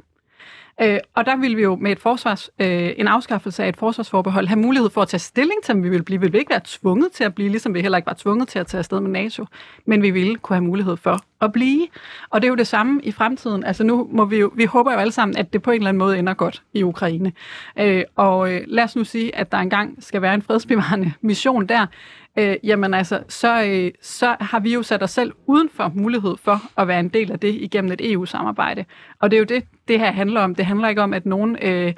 [0.82, 4.47] Øh, og der ville vi jo med et forsvars, øh, en afskaffelse af et forsvarsforbehold
[4.47, 6.19] have mulighed for at tage stilling til, om vi ville blive.
[6.19, 8.59] Vi ville ikke være tvunget til at blive, ligesom vi heller ikke var tvunget til
[8.59, 9.45] at tage afsted med NATO.
[9.86, 11.88] Men vi ville kunne have mulighed for at blive.
[12.30, 13.63] Og det er jo det samme i fremtiden.
[13.63, 15.89] Altså nu må vi jo, vi håber jo alle sammen, at det på en eller
[15.89, 17.32] anden måde ender godt i Ukraine.
[17.80, 21.67] Øh, og øh, lad os nu sige, at der engang skal være en fredsbevarende mission
[21.67, 21.86] der.
[22.40, 26.36] Øh, jamen altså, så, øh, så har vi jo sat os selv uden for mulighed
[26.44, 28.86] for at være en del af det igennem et EU-samarbejde.
[29.22, 30.56] Og det er jo det, det her handler om.
[30.56, 31.58] Det handler ikke om, at nogen...
[31.62, 31.94] Øh,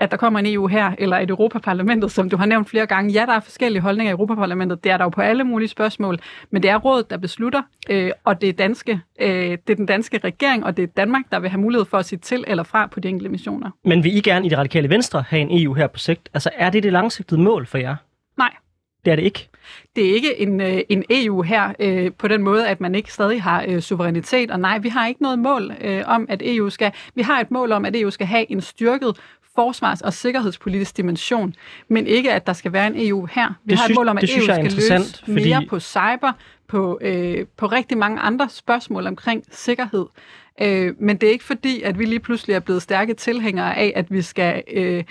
[0.00, 3.12] at der kommer en EU her, eller et Europaparlamentet, som du har nævnt flere gange.
[3.12, 4.84] Ja, der er forskellige holdninger i Europaparlamentet.
[4.84, 6.18] Det er der jo på alle mulige spørgsmål.
[6.50, 9.86] Men det er rådet, der beslutter, øh, og det er, danske, øh, det er den
[9.86, 12.62] danske regering, og det er Danmark, der vil have mulighed for at sige til eller
[12.62, 13.70] fra på de enkelte missioner.
[13.84, 16.28] Men vil I gerne i det radikale venstre have en EU her på sigt?
[16.34, 17.96] Altså, er det det langsigtede mål for jer?
[19.04, 19.48] Det er det ikke.
[19.96, 23.12] Det er ikke en, øh, en EU her øh, på den måde, at man ikke
[23.12, 24.50] stadig har øh, suverænitet.
[24.50, 26.92] Og nej, vi har ikke noget mål øh, om, at EU skal...
[27.14, 29.16] Vi har et mål om, at EU skal have en styrket
[29.54, 31.54] forsvars- og sikkerhedspolitisk dimension,
[31.88, 33.48] men ikke, at der skal være en EU her.
[33.64, 36.32] Vi Det har et mål om, at EU er skal løse mere fordi- på cyber,
[36.68, 40.06] på, øh, på rigtig mange andre spørgsmål omkring sikkerhed.
[40.62, 43.92] Øh, men det er ikke fordi, at vi lige pludselig er blevet stærke tilhængere af,
[43.96, 44.62] at vi skal...
[44.72, 45.04] Øh,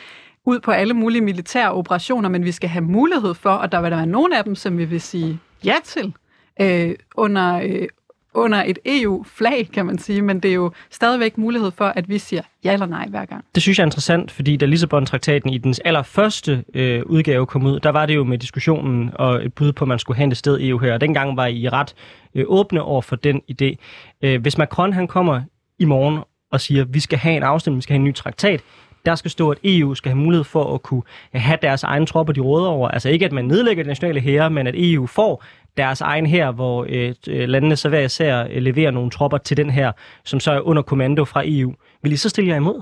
[0.46, 3.92] ud på alle mulige militære operationer, men vi skal have mulighed for, og der vil
[3.92, 6.14] der være nogle af dem, som vi vil sige ja til,
[6.62, 7.88] øh, under, øh,
[8.34, 12.18] under et EU-flag, kan man sige, men det er jo stadigvæk mulighed for, at vi
[12.18, 13.46] siger ja eller nej hver gang.
[13.56, 17.80] Det synes jeg er interessant, fordi da Lissabon-traktaten i dens allerførste øh, udgave kom ud,
[17.80, 20.38] der var det jo med diskussionen og et bud på, at man skulle have et
[20.38, 20.94] sted EU her.
[20.94, 21.96] Og dengang var I ret
[22.36, 23.76] øh, åbne over for den idé.
[24.22, 25.42] Øh, hvis Macron han kommer
[25.80, 26.20] i morgen
[26.52, 28.62] og siger, at vi skal have en afstemning, vi skal have en ny traktat,
[29.06, 31.02] der skal stå, at EU skal have mulighed for at kunne
[31.36, 32.90] øh, have deres egne tropper, de råder over.
[32.90, 35.44] Altså ikke, at man nedlægger de nationale hære, men at EU får
[35.78, 39.58] deres egen her, hvor øh, øh, landene så hver især øh, leverer nogle tropper til
[39.58, 39.92] den her,
[40.24, 41.74] som så er under kommando fra EU.
[42.04, 42.82] Vil I så stille jer imod?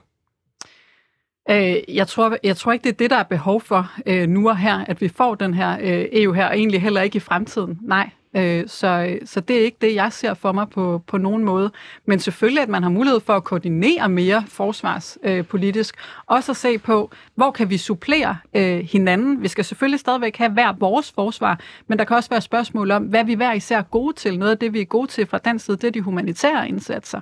[1.50, 4.50] Øh, jeg, tror, jeg tror ikke, det er det, der er behov for øh, nu
[4.50, 7.20] og her, at vi får den her øh, EU her, og egentlig heller ikke i
[7.20, 7.80] fremtiden.
[7.82, 11.44] Nej, Øh, så, så det er ikke det, jeg ser for mig på, på nogen
[11.44, 11.72] måde.
[12.06, 15.96] Men selvfølgelig, at man har mulighed for at koordinere mere forsvarspolitisk.
[15.98, 19.44] Øh, også at se på, hvor kan vi supplere øh, hinanden.
[19.44, 23.04] Vi skal selvfølgelig stadigvæk have hver vores forsvar, men der kan også være spørgsmål om,
[23.04, 24.40] hvad vi hver især er gode til.
[24.40, 27.22] Noget af det, vi er gode til fra dansk side, det er de humanitære indsatser.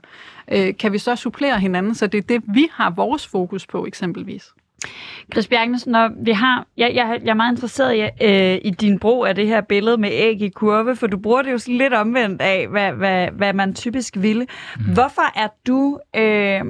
[0.52, 3.86] Øh, kan vi så supplere hinanden, så det er det, vi har vores fokus på
[3.86, 4.55] eksempelvis.
[5.34, 9.00] Chris Bjergnesen, når vi har, jeg, jeg, jeg er meget interesseret i, øh, i din
[9.00, 11.78] brug af det her billede med æg i kurve, for du bruger det jo sådan
[11.78, 14.46] lidt omvendt af, hvad, hvad, hvad man typisk ville.
[14.78, 14.94] Mm.
[14.94, 16.62] Hvorfor er du, øh,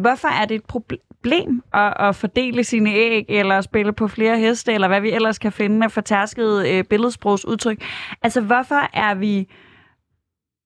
[0.00, 4.72] hvorfor er det et problem at, at fordele sine æg, eller spille på flere heste,
[4.72, 7.82] eller hvad vi ellers kan finde af fortærsket øh, billedsprogsudtryk?
[8.22, 9.48] Altså, hvorfor er vi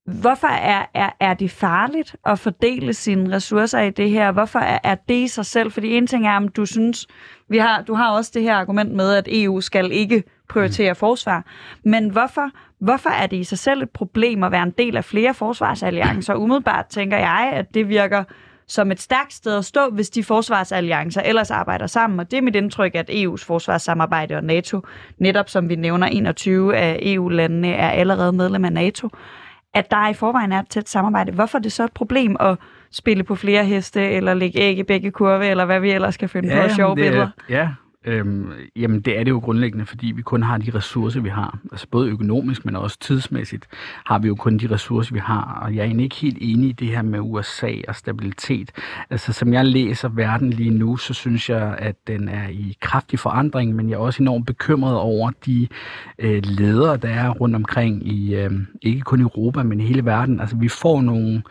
[0.06, 4.32] Hvorfor er, er, er det farligt at fordele sine ressourcer i det her?
[4.32, 5.72] Hvorfor er, er det i sig selv?
[5.72, 7.06] Fordi en ting er, om du synes,
[7.48, 10.96] vi har, du har også det her argument med, at EU skal ikke prioritere mm.
[10.96, 11.44] forsvar.
[11.84, 15.04] Men hvorfor, hvorfor er det i sig selv et problem at være en del af
[15.04, 16.34] flere forsvarsalliancer?
[16.34, 18.24] Umiddelbart tænker jeg, at det virker
[18.66, 22.20] som et stærkt sted at stå, hvis de forsvarsalliancer ellers arbejder sammen.
[22.20, 24.80] Og det er mit indtryk, at EU's forsvarssamarbejde og NATO,
[25.18, 29.08] netop som vi nævner, 21 af EU-landene er allerede medlem af NATO
[29.74, 31.32] at der i forvejen er et tæt samarbejde.
[31.32, 32.58] Hvorfor er det så et problem at
[32.90, 36.28] spille på flere heste, eller lægge æg i begge kurve, eller hvad vi ellers kan
[36.28, 37.28] finde ja, på sjove billeder?
[37.48, 37.68] Ja,
[38.04, 41.58] Øhm, jamen det er det jo grundlæggende, fordi vi kun har de ressourcer, vi har.
[41.72, 43.66] Altså både økonomisk, men også tidsmæssigt
[44.06, 45.60] har vi jo kun de ressourcer, vi har.
[45.62, 48.70] Og jeg er egentlig ikke helt enig i det her med USA og stabilitet.
[49.10, 53.18] Altså som jeg læser verden lige nu, så synes jeg, at den er i kraftig
[53.18, 55.68] forandring, men jeg er også enormt bekymret over de
[56.18, 58.52] øh, ledere, der er rundt omkring i, øh,
[58.82, 60.40] ikke kun i Europa, men hele verden.
[60.40, 61.42] Altså vi får nogle,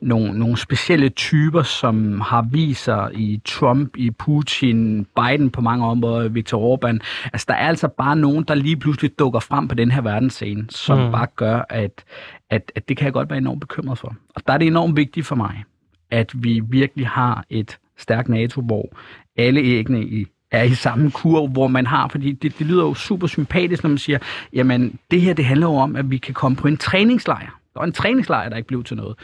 [0.00, 6.28] nogle, nogle specielle typer, som har sig i Trump, i Putin, Biden på mange områder,
[6.28, 6.98] Viktor Orbán.
[7.32, 10.66] Altså, der er altså bare nogen, der lige pludselig dukker frem på den her verdensscene,
[10.70, 11.12] som mm.
[11.12, 12.04] bare gør, at,
[12.50, 14.16] at, at det kan jeg godt være enormt bekymret for.
[14.34, 15.64] Og der er det enormt vigtigt for mig,
[16.10, 18.88] at vi virkelig har et stærkt NATO, hvor
[19.36, 22.94] alle æggene i er i samme kurv, hvor man har, fordi det, det lyder jo
[22.94, 24.18] super sympatisk, når man siger,
[24.52, 27.60] jamen det her det handler jo om, at vi kan komme på en træningslejr.
[27.76, 29.16] Der var en træningslejr, der ikke blev til noget.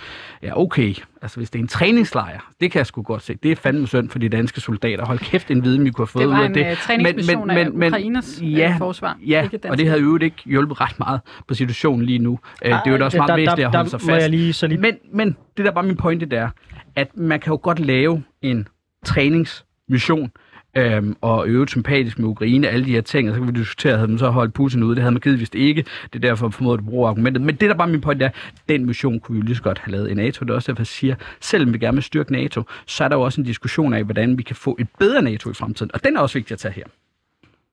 [0.43, 0.95] Ja, okay.
[1.23, 3.35] Altså, hvis det er en træningslejr, det kan jeg sgu godt se.
[3.43, 5.07] Det er fandme synd for de danske soldater.
[5.07, 6.55] Hold kæft, en viden, vi kunne have fået ud af det.
[6.55, 9.19] Det var en træningsmission men, men, men, af Ukraines øh, ja, forsvar.
[9.27, 12.39] Ja, og det havde jo ikke hjulpet ret meget på situationen lige nu.
[12.63, 14.31] Ej, det er jo da også meget der, væsentligt at holde sig fast.
[14.31, 14.81] lige, så lige...
[14.81, 16.49] Men, men det der var min pointe, der,
[16.97, 18.69] at man kan jo godt lave en
[19.07, 20.31] træningsmission,
[20.77, 23.97] øhm, og øvet sympatisk med Ukraine, alle de her ting, og så kan vi diskutere,
[23.97, 26.79] havde man så holdt Putin ude, det havde man givetvis ikke, det er derfor formået
[26.79, 27.43] at bruge argumentet.
[27.43, 28.31] Men det der bare min point er,
[28.69, 30.81] den mission kunne vi lige så godt have lavet i NATO, det er også derfor,
[30.81, 33.95] jeg siger, selvom vi gerne vil styrke NATO, så er der jo også en diskussion
[33.95, 36.55] af, hvordan vi kan få et bedre NATO i fremtiden, og den er også vigtig
[36.55, 36.85] at tage her.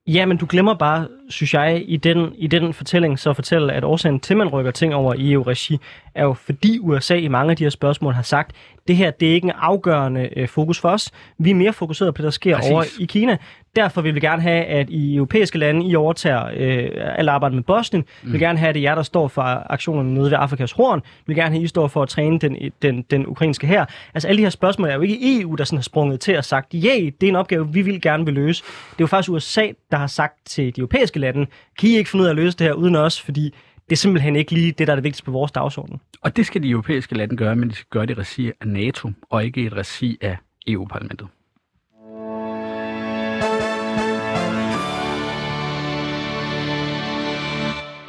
[0.06, 3.84] Ja, men du glemmer bare, synes jeg, i den, i den fortælling, så fortælle, at
[3.84, 5.78] årsagen til, at man rykker ting over i EU-regi,
[6.14, 8.56] er jo fordi USA i mange af de her spørgsmål har sagt,
[8.90, 11.10] det her det er ikke en afgørende øh, fokus for os.
[11.38, 12.70] Vi er mere fokuseret på det, der sker Præcis.
[12.70, 13.36] over i Kina.
[13.76, 17.62] Derfor vil vi gerne have, at i europæiske lande, I overtager øh, alle arbejde med
[17.62, 18.04] Bosnien.
[18.22, 18.26] Mm.
[18.26, 20.72] Vi vil gerne have, at det er jer, der står for aktionerne nede ved Afrikas
[20.72, 21.00] Horn.
[21.00, 23.84] Vi vil gerne have, at I står for at træne den, den, den ukrainske her.
[24.14, 26.44] Altså alle de her spørgsmål er jo ikke EU, der sådan har sprunget til og
[26.44, 28.62] sagt, ja, yeah, det er en opgave, vi vil gerne vil løse.
[28.62, 31.46] Det er jo faktisk USA, der har sagt til de europæiske lande,
[31.78, 33.54] kan I ikke finde ud af at løse det her uden os, fordi
[33.90, 36.00] det er simpelthen ikke lige det, der er det vigtigste på vores dagsorden.
[36.20, 38.68] Og det skal de europæiske lande gøre, men de skal gøre det i regi af
[38.68, 40.36] NATO, og ikke i et regi af
[40.66, 41.28] EU-parlamentet.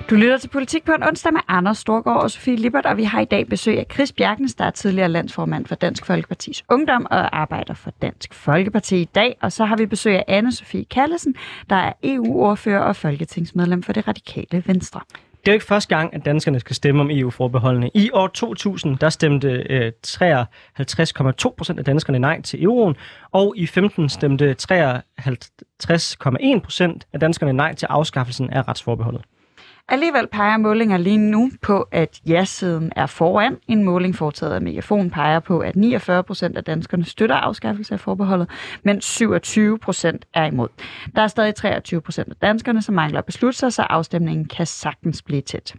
[0.09, 3.03] Du lytter til Politik på en onsdag med Anders Storgård og Sofie Lippert, og vi
[3.03, 7.07] har i dag besøg af Chris Bjergens, der er tidligere landsformand for Dansk Folkepartis Ungdom
[7.11, 9.37] og arbejder for Dansk Folkeparti i dag.
[9.41, 11.35] Og så har vi besøg af Anne-Sophie Kallesen,
[11.69, 15.01] der er EU-ordfører og folketingsmedlem for det radikale Venstre.
[15.41, 17.89] Det er jo ikke første gang, at danskerne skal stemme om EU-forbeholdene.
[17.93, 22.95] I år 2000, der stemte øh, 53,2 procent af danskerne nej til euroen,
[23.31, 29.21] og i 15 stemte 53,1 procent af danskerne nej til afskaffelsen af retsforbeholdet.
[29.89, 33.57] Alligevel peger målinger lige nu på, at ja-siden er foran.
[33.67, 37.99] En måling foretaget af Megafon peger på, at 49 procent af danskerne støtter afskaffelse af
[37.99, 38.49] forbeholdet,
[38.83, 40.67] mens 27 procent er imod.
[41.15, 44.65] Der er stadig 23 procent af danskerne, som mangler at beslutte sig, så afstemningen kan
[44.65, 45.75] sagtens blive tæt.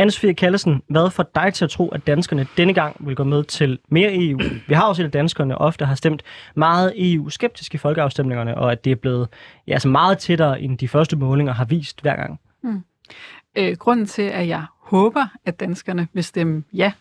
[0.00, 3.44] Anne-Sophie Kallesen, hvad får dig til at tro, at danskerne denne gang vil gå med
[3.44, 4.40] til mere EU?
[4.68, 6.22] Vi har også set, at danskerne ofte har stemt
[6.56, 9.28] meget EU-skeptisk i folkeafstemningerne, og at det er blevet
[9.66, 12.40] ja, altså meget tættere, end de første målinger har vist hver gang.
[12.62, 12.84] Mm.
[13.58, 16.92] Øh, grunden til, at jeg håber, at danskerne vil stemme ja,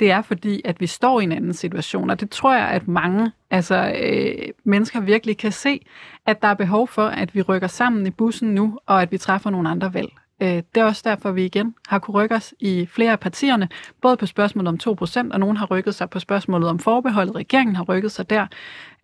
[0.00, 2.88] det er fordi, at vi står i en anden situation, og det tror jeg, at
[2.88, 5.86] mange altså, øh, mennesker virkelig kan se,
[6.26, 9.18] at der er behov for, at vi rykker sammen i bussen nu, og at vi
[9.18, 10.12] træffer nogle andre valg.
[10.42, 13.68] Øh, det er også derfor, vi igen har kunne rykke os i flere af partierne,
[14.02, 17.36] både på spørgsmålet om 2%, og nogen har rykket sig på spørgsmålet om forbeholdet.
[17.36, 18.46] Regeringen har rykket sig der.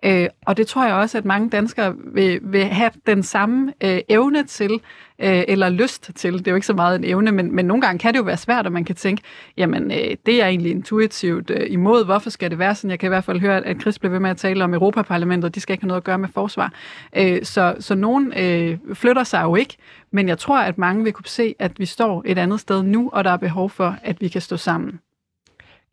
[0.02, 4.00] Øh, og det tror jeg også, at mange danskere vil, vil have den samme øh,
[4.08, 4.72] evne til,
[5.18, 6.32] øh, eller lyst til.
[6.38, 8.24] Det er jo ikke så meget en evne, men, men nogle gange kan det jo
[8.24, 9.22] være svært, at man kan tænke,
[9.56, 12.04] jamen øh, det er egentlig intuitivt øh, imod.
[12.04, 12.90] Hvorfor skal det være sådan?
[12.90, 15.54] Jeg kan i hvert fald høre, at Chris blev ved med at tale om Europaparlamentet,
[15.54, 16.72] de skal ikke have noget at gøre med forsvar.
[17.16, 19.76] Øh, så, så nogen øh, flytter sig jo ikke,
[20.10, 23.10] men jeg tror, at mange vil kunne se, at vi står et andet sted nu,
[23.12, 25.00] og der er behov for, at vi kan stå sammen.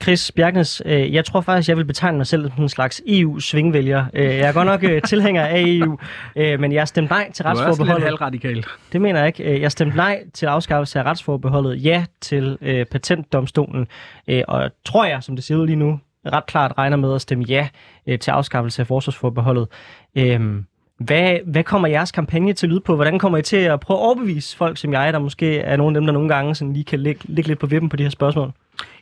[0.03, 4.05] Chris Bjergnes, øh, jeg tror faktisk, jeg vil betegne mig selv som en slags EU-svingvælger.
[4.13, 5.97] Øh, jeg er godt nok øh, tilhænger af EU,
[6.35, 8.01] øh, men jeg stemte nej til retsforbeholdet.
[8.01, 8.65] Du er halvradikal.
[8.93, 9.61] Det mener jeg ikke.
[9.61, 13.87] Jeg stemte nej til afskaffelse af retsforbeholdet, ja til øh, patentdomstolen,
[14.27, 17.21] øh, og tror jeg, som det ser ud lige nu, ret klart regner med at
[17.21, 17.67] stemme ja
[18.07, 19.67] øh, til afskaffelse af forsvarsforbeholdet.
[20.15, 20.63] Øh,
[20.99, 22.95] hvad, hvad kommer jeres kampagne til at lyde på?
[22.95, 25.95] Hvordan kommer I til at prøve at overbevise folk som jeg, der måske er nogle
[25.95, 28.03] af dem, der nogle gange sådan lige kan ligge, ligge lidt på vippen på de
[28.03, 28.51] her spørgsmål?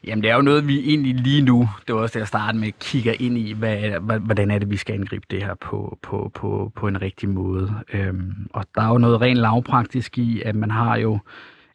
[0.04, 2.62] Jamen, det er jo noget, vi egentlig lige nu, det var også det, jeg startede
[2.62, 3.78] med, kigger ind i, hvad,
[4.20, 7.74] hvordan er det, vi skal angribe det her på, på, på, på en rigtig måde.
[7.94, 11.20] Øhm, og der er jo noget rent lavpraktisk i, at man har jo,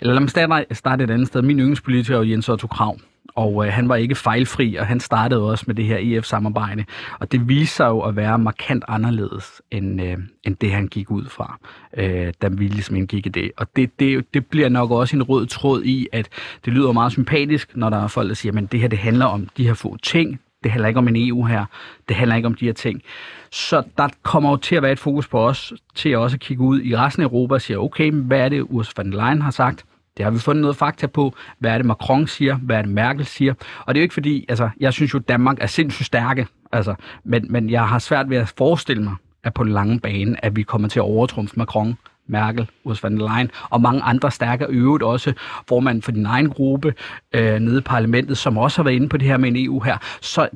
[0.00, 1.42] eller lad mig starte, starte et andet sted.
[1.42, 2.96] Min yndlingspolitiker er jo Jens Otto Krav
[3.34, 6.84] og øh, han var ikke fejlfri, og han startede også med det her EF-samarbejde.
[7.20, 11.10] Og det viser sig jo at være markant anderledes, end, øh, end det han gik
[11.10, 11.58] ud fra,
[11.96, 13.52] øh, da vi ligesom indgik i det.
[13.56, 16.28] Og det, det, det bliver nok også en rød tråd i, at
[16.64, 19.26] det lyder meget sympatisk, når der er folk, der siger, at det her det handler
[19.26, 21.64] om de her få ting, det handler ikke om en EU her,
[22.08, 23.02] det handler ikke om de her ting.
[23.50, 26.62] Så der kommer jo til at være et fokus på os, til også at kigge
[26.62, 29.42] ud i resten af Europa og sige, okay, hvad er det, Ursula von der Leyen
[29.42, 29.84] har sagt?
[30.16, 31.34] Det har vi fundet noget fakta på.
[31.58, 32.56] Hvad er det, Macron siger?
[32.56, 33.54] Hvad er det, Merkel siger?
[33.86, 36.46] Og det er jo ikke fordi, altså, jeg synes jo, at Danmark er sindssygt stærke.
[36.72, 36.94] Altså,
[37.24, 40.56] men, men jeg har svært ved at forestille mig, at på den lange bane, at
[40.56, 41.96] vi kommer til at overtrumfe Macron,
[42.26, 45.32] Merkel, Ursula von der Leyen og mange andre stærke øvrigt også,
[45.66, 46.94] hvor man for din egen gruppe
[47.32, 49.80] øh, nede i parlamentet, som også har været inde på det her med en EU
[49.80, 49.98] her.
[50.20, 50.48] Så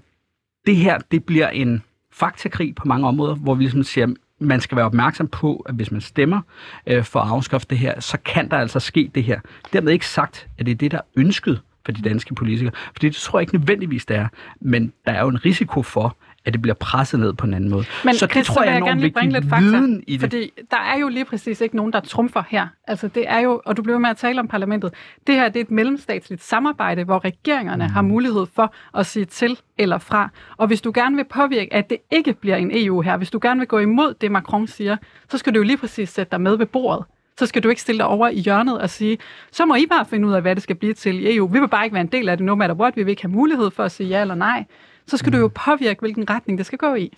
[0.66, 1.82] det her, det bliver en
[2.12, 4.07] faktakrig på mange områder, hvor vi ligesom siger,
[4.39, 6.41] man skal være opmærksom på, at hvis man stemmer
[6.87, 9.41] øh, for at afskaffe det her, så kan der altså ske det her.
[9.72, 12.72] Dermed ikke sagt, at det er det, der er ønsket for de danske politikere.
[12.74, 14.28] for det tror jeg ikke nødvendigvis, det er.
[14.61, 16.16] Men der er jo en risiko for,
[16.47, 17.84] at det bliver presset ned på en anden måde.
[18.05, 20.20] Men så det tror jeg er enormt vigtigt lidt fakta, viden i det.
[20.20, 22.66] Fordi der er jo lige præcis ikke nogen, der trumfer her.
[22.88, 24.94] Altså det er jo, og du bliver med at tale om parlamentet,
[25.26, 27.92] det her det er et mellemstatsligt samarbejde, hvor regeringerne mm.
[27.92, 30.28] har mulighed for at sige til eller fra.
[30.57, 33.38] Og hvis du gerne vil påvirke, at det ikke bliver en EU her, hvis du
[33.42, 34.97] gerne vil gå imod det, Macron siger,
[35.28, 37.05] så skal du jo lige præcis sætte dig med ved bordet
[37.38, 39.18] så skal du ikke stille dig over i hjørnet og sige,
[39.53, 41.47] så må I bare finde ud af, hvad det skal blive til i EU.
[41.47, 42.97] Vi vil bare ikke være en del af det, no matter what.
[42.97, 44.64] Vi vil ikke have mulighed for at sige ja eller nej
[45.07, 45.32] så skal mm.
[45.32, 47.16] du jo påvirke, hvilken retning det skal gå i.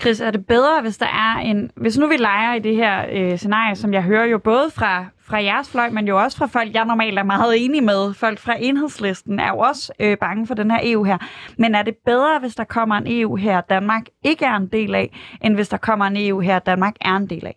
[0.00, 1.70] Chris, er det bedre, hvis der er en...
[1.76, 5.04] Hvis nu vi leger i det her øh, scenarie, som jeg hører jo både fra,
[5.20, 8.14] fra jeres fløj, men jo også fra folk, jeg normalt er meget enig med.
[8.14, 11.18] Folk fra enhedslisten er jo også øh, bange for den her EU her.
[11.58, 14.94] Men er det bedre, hvis der kommer en EU her, Danmark ikke er en del
[14.94, 17.56] af, end hvis der kommer en EU her, Danmark er en del af?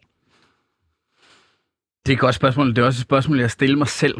[2.05, 2.69] Det er et godt spørgsmål.
[2.69, 4.15] Det er også et spørgsmål, jeg stiller mig selv.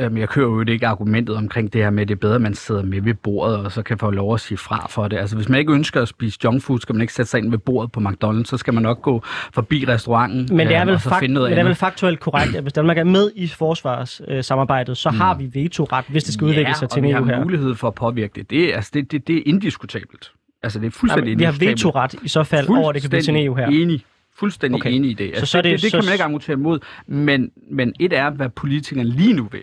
[0.00, 2.40] Øhm, jeg kører jo ikke argumentet omkring det her med, at det er bedre, at
[2.40, 5.16] man sidder med ved bordet, og så kan få lov at sige fra for det.
[5.16, 7.50] Altså, hvis man ikke ønsker at spise junk food, skal man ikke sætte sig ind
[7.50, 9.22] ved bordet på McDonald's, så skal man nok gå
[9.54, 11.74] forbi restauranten men det er vel, og så fakt- finde noget men det er vel
[11.74, 15.16] faktuelt korrekt, at hvis Danmark er med i forsvarssamarbejdet, så mm.
[15.16, 17.24] har vi vetoret, hvis det skal ja, udvikle sig til en EU her.
[17.24, 18.50] vi har mulighed for at påvirke det.
[18.50, 20.32] Det er, altså, det, det, det er indiskutabelt.
[20.62, 23.10] Altså, det er fuldstændig Jamen, Vi har vetoret i så fald over, at det kan
[23.10, 23.66] blive til en EU her.
[23.66, 24.04] Enig
[24.40, 24.92] fuldstændig okay.
[24.92, 25.24] enig i det.
[25.24, 28.30] Altså, så, så det, det, det kan man ikke argumentere imod, men, men et er,
[28.30, 29.62] hvad politikerne lige nu vil.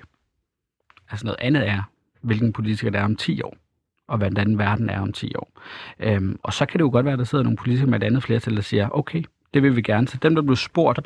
[1.11, 1.81] Altså noget andet er,
[2.21, 3.57] hvilken politiker der er om 10 år,
[4.07, 5.61] og hvordan verden er om 10 år.
[5.99, 8.05] Øhm, og så kan det jo godt være, at der sidder nogle politikere med et
[8.05, 9.23] andet flertal, der siger, okay,
[9.53, 10.07] det vil vi gerne.
[10.07, 10.99] Så dem, der bliver spurgt,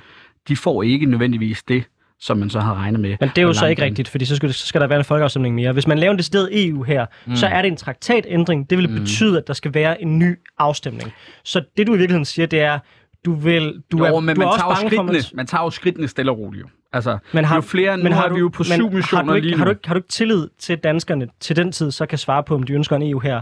[0.47, 1.83] de får ikke nødvendigvis det,
[2.19, 3.17] som man så har regnet med.
[3.19, 5.05] Men det er jo så ikke rigtigt, fordi så skal, så skal der være en
[5.05, 5.71] folkeafstemning mere.
[5.71, 7.35] Hvis man laver det sted EU her, mm.
[7.35, 8.69] så er det en traktatændring.
[8.69, 8.95] Det vil mm.
[8.95, 11.11] betyde, at der skal være en ny afstemning.
[11.43, 12.79] Så det du i virkeligheden siger, det er,
[13.25, 13.83] du vil...
[13.91, 16.07] Du jo, er, men du man, er tager også bange for, man tager jo skridtene
[16.07, 16.65] stille og roligt.
[16.93, 19.35] Altså, men har, jo flere, men har, har vi jo på syv missioner har du,
[19.35, 22.05] ikke, lige har, du ikke, har du ikke tillid til danskerne til den tid, så
[22.05, 23.41] kan svare på, om de ønsker en EU her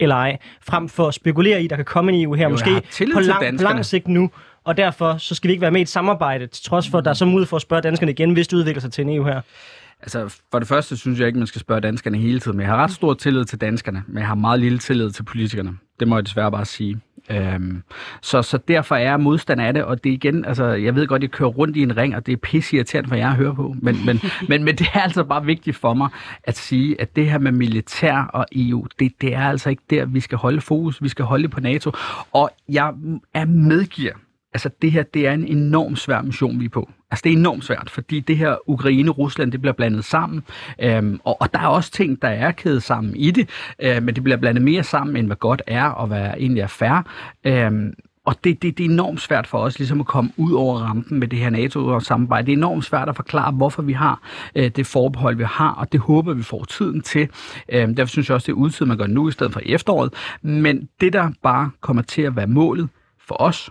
[0.00, 2.82] eller ej, frem for at spekulere i, der kan komme en EU her, jo, måske
[3.14, 4.30] på lang, på lang sigt nu,
[4.64, 7.04] og derfor så skal vi ikke være med i et samarbejde, til trods for, at
[7.04, 9.16] der er så mulighed for at spørge danskerne igen, hvis det udvikler sig til en
[9.16, 9.40] EU her.
[10.00, 12.74] Altså, for det første synes jeg ikke, man skal spørge danskerne hele tiden, men jeg
[12.74, 15.76] har ret stor tillid til danskerne, men jeg har meget lille tillid til politikerne.
[16.00, 17.00] Det må jeg desværre bare sige.
[17.32, 17.82] Øhm,
[18.22, 21.22] så, så derfor er jeg modstand af det, og det igen, altså, jeg ved godt,
[21.22, 23.74] jeg kører rundt i en ring, og det er pissirriterende for jer at høre på,
[23.82, 26.08] men, men, men, men det er altså bare vigtigt for mig
[26.44, 30.04] at sige, at det her med militær og EU, det, det er altså ikke der,
[30.04, 31.92] vi skal holde fokus, vi skal holde på NATO,
[32.32, 32.92] og jeg
[33.34, 34.12] er medgiver,
[34.54, 36.90] altså det her, det er en enorm svær mission, vi er på.
[37.10, 40.42] Altså det er enormt svært, fordi det her Ukraine-Rusland, det bliver blandet sammen,
[40.82, 43.48] øhm, og, og der er også ting, der er kædet sammen i det,
[43.82, 46.66] øh, men det bliver blandet mere sammen, end hvad godt er, og hvad egentlig er
[46.66, 47.06] fair.
[47.44, 47.94] Øhm,
[48.24, 51.18] og det, det, det er enormt svært for os ligesom at komme ud over rampen
[51.20, 52.46] med det her NATO-samarbejde.
[52.46, 54.20] Det er enormt svært at forklare, hvorfor vi har
[54.54, 57.28] øh, det forbehold, vi har, og det håber vi får tiden til.
[57.68, 60.12] Øh, derfor synes jeg også, det er udtid, man gør nu i stedet for efteråret.
[60.42, 62.88] Men det, der bare kommer til at være målet
[63.28, 63.70] for os,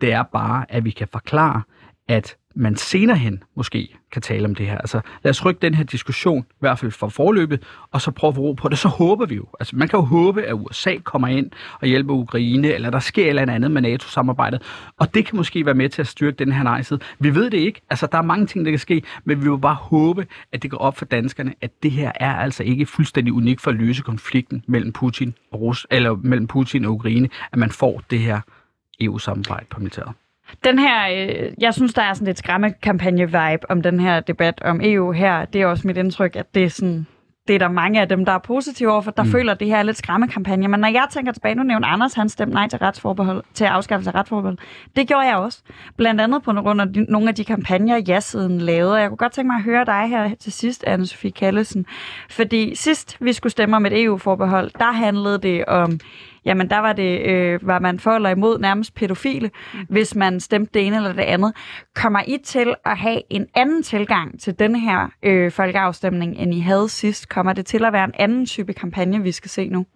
[0.00, 1.62] det er bare, at vi kan forklare,
[2.08, 4.78] at man senere hen måske kan tale om det her.
[4.78, 8.28] Altså, lad os rykke den her diskussion, i hvert fald for forløbet, og så prøve
[8.28, 8.78] at få ro på det.
[8.78, 9.44] Så håber vi jo.
[9.60, 13.24] Altså, man kan jo håbe, at USA kommer ind og hjælper Ukraine, eller der sker
[13.24, 14.62] et eller andet med NATO-samarbejdet.
[14.96, 16.98] Og det kan måske være med til at styrke den her nejsid.
[17.18, 17.80] Vi ved det ikke.
[17.90, 20.70] Altså, der er mange ting, der kan ske, men vi vil bare håbe, at det
[20.70, 24.02] går op for danskerne, at det her er altså ikke fuldstændig unikt for at løse
[24.02, 28.40] konflikten mellem Putin og Rus eller mellem Putin og Ukraine, at man får det her
[29.00, 30.12] EU-samarbejde på militæret.
[30.64, 34.80] Den her, øh, jeg synes, der er sådan lidt skræmmekampagne-vibe om den her debat om
[34.82, 35.44] EU her.
[35.44, 37.06] Det er også mit indtryk, at det er sådan,
[37.48, 39.30] det er der mange af dem, der er positive overfor, der mm.
[39.30, 40.68] føler, at det her er lidt skræmmekampagne.
[40.68, 44.10] Men når jeg tænker tilbage, nu nævner Anders, han stemte nej til, retsforbehold, til afskaffelse
[44.10, 44.58] af retsforbehold.
[44.96, 45.62] Det gjorde jeg også.
[45.96, 48.96] Blandt andet på grund af de, nogle af de kampagner, jeg siden lavede.
[48.96, 51.86] Jeg kunne godt tænke mig at høre dig her til sidst, Anne-Sophie Kallesen.
[52.30, 56.00] Fordi sidst vi skulle stemme om et EU-forbehold, der handlede det om
[56.46, 59.80] jamen der var, det, øh, var man for eller imod nærmest pædofile, mm.
[59.88, 61.52] hvis man stemte det ene eller det andet.
[61.94, 66.60] Kommer I til at have en anden tilgang til den her øh, folkeafstemning, end I
[66.60, 67.28] havde sidst?
[67.28, 69.86] Kommer det til at være en anden type kampagne, vi skal se nu?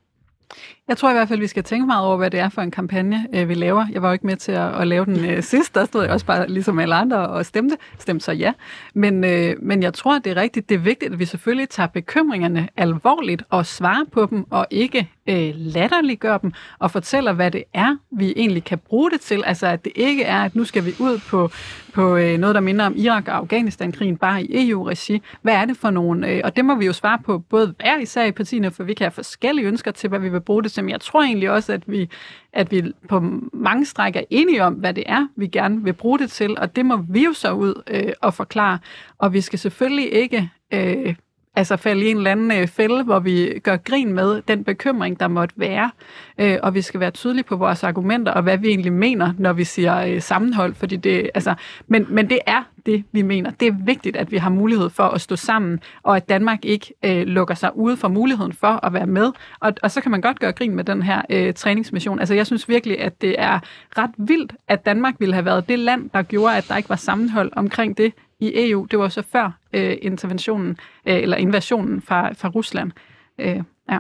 [0.91, 2.71] Jeg tror i hvert fald, vi skal tænke meget over, hvad det er for en
[2.71, 3.87] kampagne, øh, vi laver.
[3.93, 5.75] Jeg var jo ikke med til at, at lave den øh, sidst.
[5.75, 7.77] Der stod jeg også bare ligesom alle andre og stemte.
[7.99, 8.53] Stemte så ja.
[8.95, 10.69] Men, øh, men jeg tror, det er rigtigt.
[10.69, 15.09] Det er vigtigt, at vi selvfølgelig tager bekymringerne alvorligt og svarer på dem, og ikke
[15.27, 19.43] øh, latterliggør dem og fortæller, hvad det er, vi egentlig kan bruge det til.
[19.47, 21.51] Altså, at det ikke er, at nu skal vi ud på,
[21.95, 25.23] på øh, noget, der minder om Irak og Afghanistan-krigen, bare i EU-regi.
[25.43, 26.25] Hvad er det for nogen?
[26.25, 28.95] Øh, og det må vi jo svare på både hver især i partierne, for vi
[28.95, 31.51] kan have forskellige ønsker til, hvad vi vil bruge det til som jeg tror egentlig
[31.51, 32.09] også, at vi,
[32.53, 33.21] at vi på
[33.53, 36.59] mange stræk er enige om, hvad det er, vi gerne vil bruge det til.
[36.59, 38.79] Og det må vi jo så ud øh, og forklare.
[39.19, 40.51] Og vi skal selvfølgelig ikke...
[40.73, 41.15] Øh,
[41.55, 45.21] altså falde i en eller anden øh, fælde, hvor vi gør grin med den bekymring,
[45.21, 45.91] der måtte være.
[46.39, 49.53] Øh, og vi skal være tydelige på vores argumenter, og hvad vi egentlig mener, når
[49.53, 50.75] vi siger øh, sammenhold.
[50.75, 51.55] Fordi det, altså,
[51.87, 53.51] men, men det er det, vi mener.
[53.51, 56.95] Det er vigtigt, at vi har mulighed for at stå sammen, og at Danmark ikke
[57.05, 59.33] øh, lukker sig ude for muligheden for at være med.
[59.61, 62.19] Og, og så kan man godt gøre grin med den her øh, træningsmission.
[62.19, 63.59] Altså jeg synes virkelig, at det er
[63.99, 66.97] ret vildt, at Danmark ville have været det land, der gjorde, at der ikke var
[66.97, 68.87] sammenhold omkring det i EU.
[68.91, 70.71] Det var så før øh, interventionen,
[71.07, 72.93] øh, eller invasionen fra, fra Rusland.
[73.39, 73.99] Øh, ja.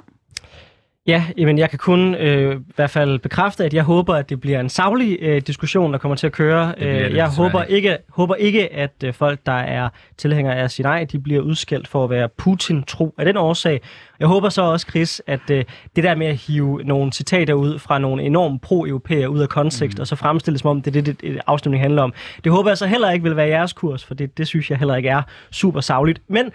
[1.07, 4.41] Ja, men jeg kan kun øh, i hvert fald bekræfte, at jeg håber, at det
[4.41, 6.75] bliver en savlig øh, diskussion, der kommer til at køre.
[6.79, 10.85] Det øh, jeg håber ikke, håber ikke, at øh, folk, der er tilhængere af sin
[10.85, 13.81] nej, de bliver udskældt for at være Putin-tro af den årsag.
[14.21, 15.65] Jeg håber så også, Chris, at øh,
[15.97, 19.99] det der med at hive nogle citater ud fra nogle enormt pro-europæer ud af kontekst,
[19.99, 20.01] mm.
[20.01, 22.13] og så fremstille som om, det er det, det, afstemning handler om.
[22.45, 24.79] Det håber jeg så heller ikke vil være jeres kurs, for det, det synes jeg
[24.79, 26.23] heller ikke er super savligt.
[26.29, 26.53] Men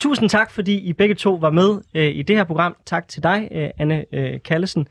[0.00, 2.76] Tusind tak, fordi I begge to var med øh, i det her program.
[2.86, 4.88] Tak til dig, øh, Anne øh, Kallesen,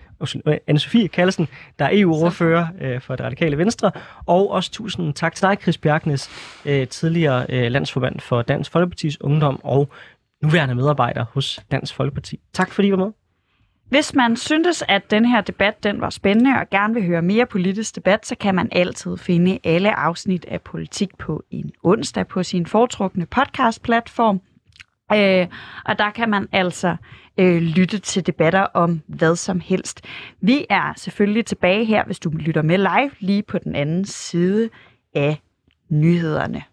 [0.48, 1.48] øh, Anne-Sophie Kallesen,
[1.80, 3.92] der er EU-ordfører øh, for det radikale venstre.
[4.26, 6.30] Og også tusind tak til dig, Chris Bjergnes,
[6.66, 9.90] øh, tidligere øh, landsformand for Dansk Folkepartis Ungdom og
[10.44, 12.40] nuværende medarbejder hos Dansk Folkeparti.
[12.54, 13.12] Tak fordi I var med.
[13.90, 17.46] Hvis man syntes, at den her debat den var spændende og gerne vil høre mere
[17.46, 22.44] politisk debat, så kan man altid finde alle afsnit af Politik på en onsdag på
[22.44, 24.42] sin foretrukne podcastplatform.
[25.12, 25.48] Øh,
[25.86, 26.96] og der kan man altså
[27.38, 30.02] øh, lytte til debatter om hvad som helst.
[30.42, 34.70] Vi er selvfølgelig tilbage her, hvis du lytter med live, lige på den anden side
[35.16, 35.42] af
[35.90, 36.64] nyhederne.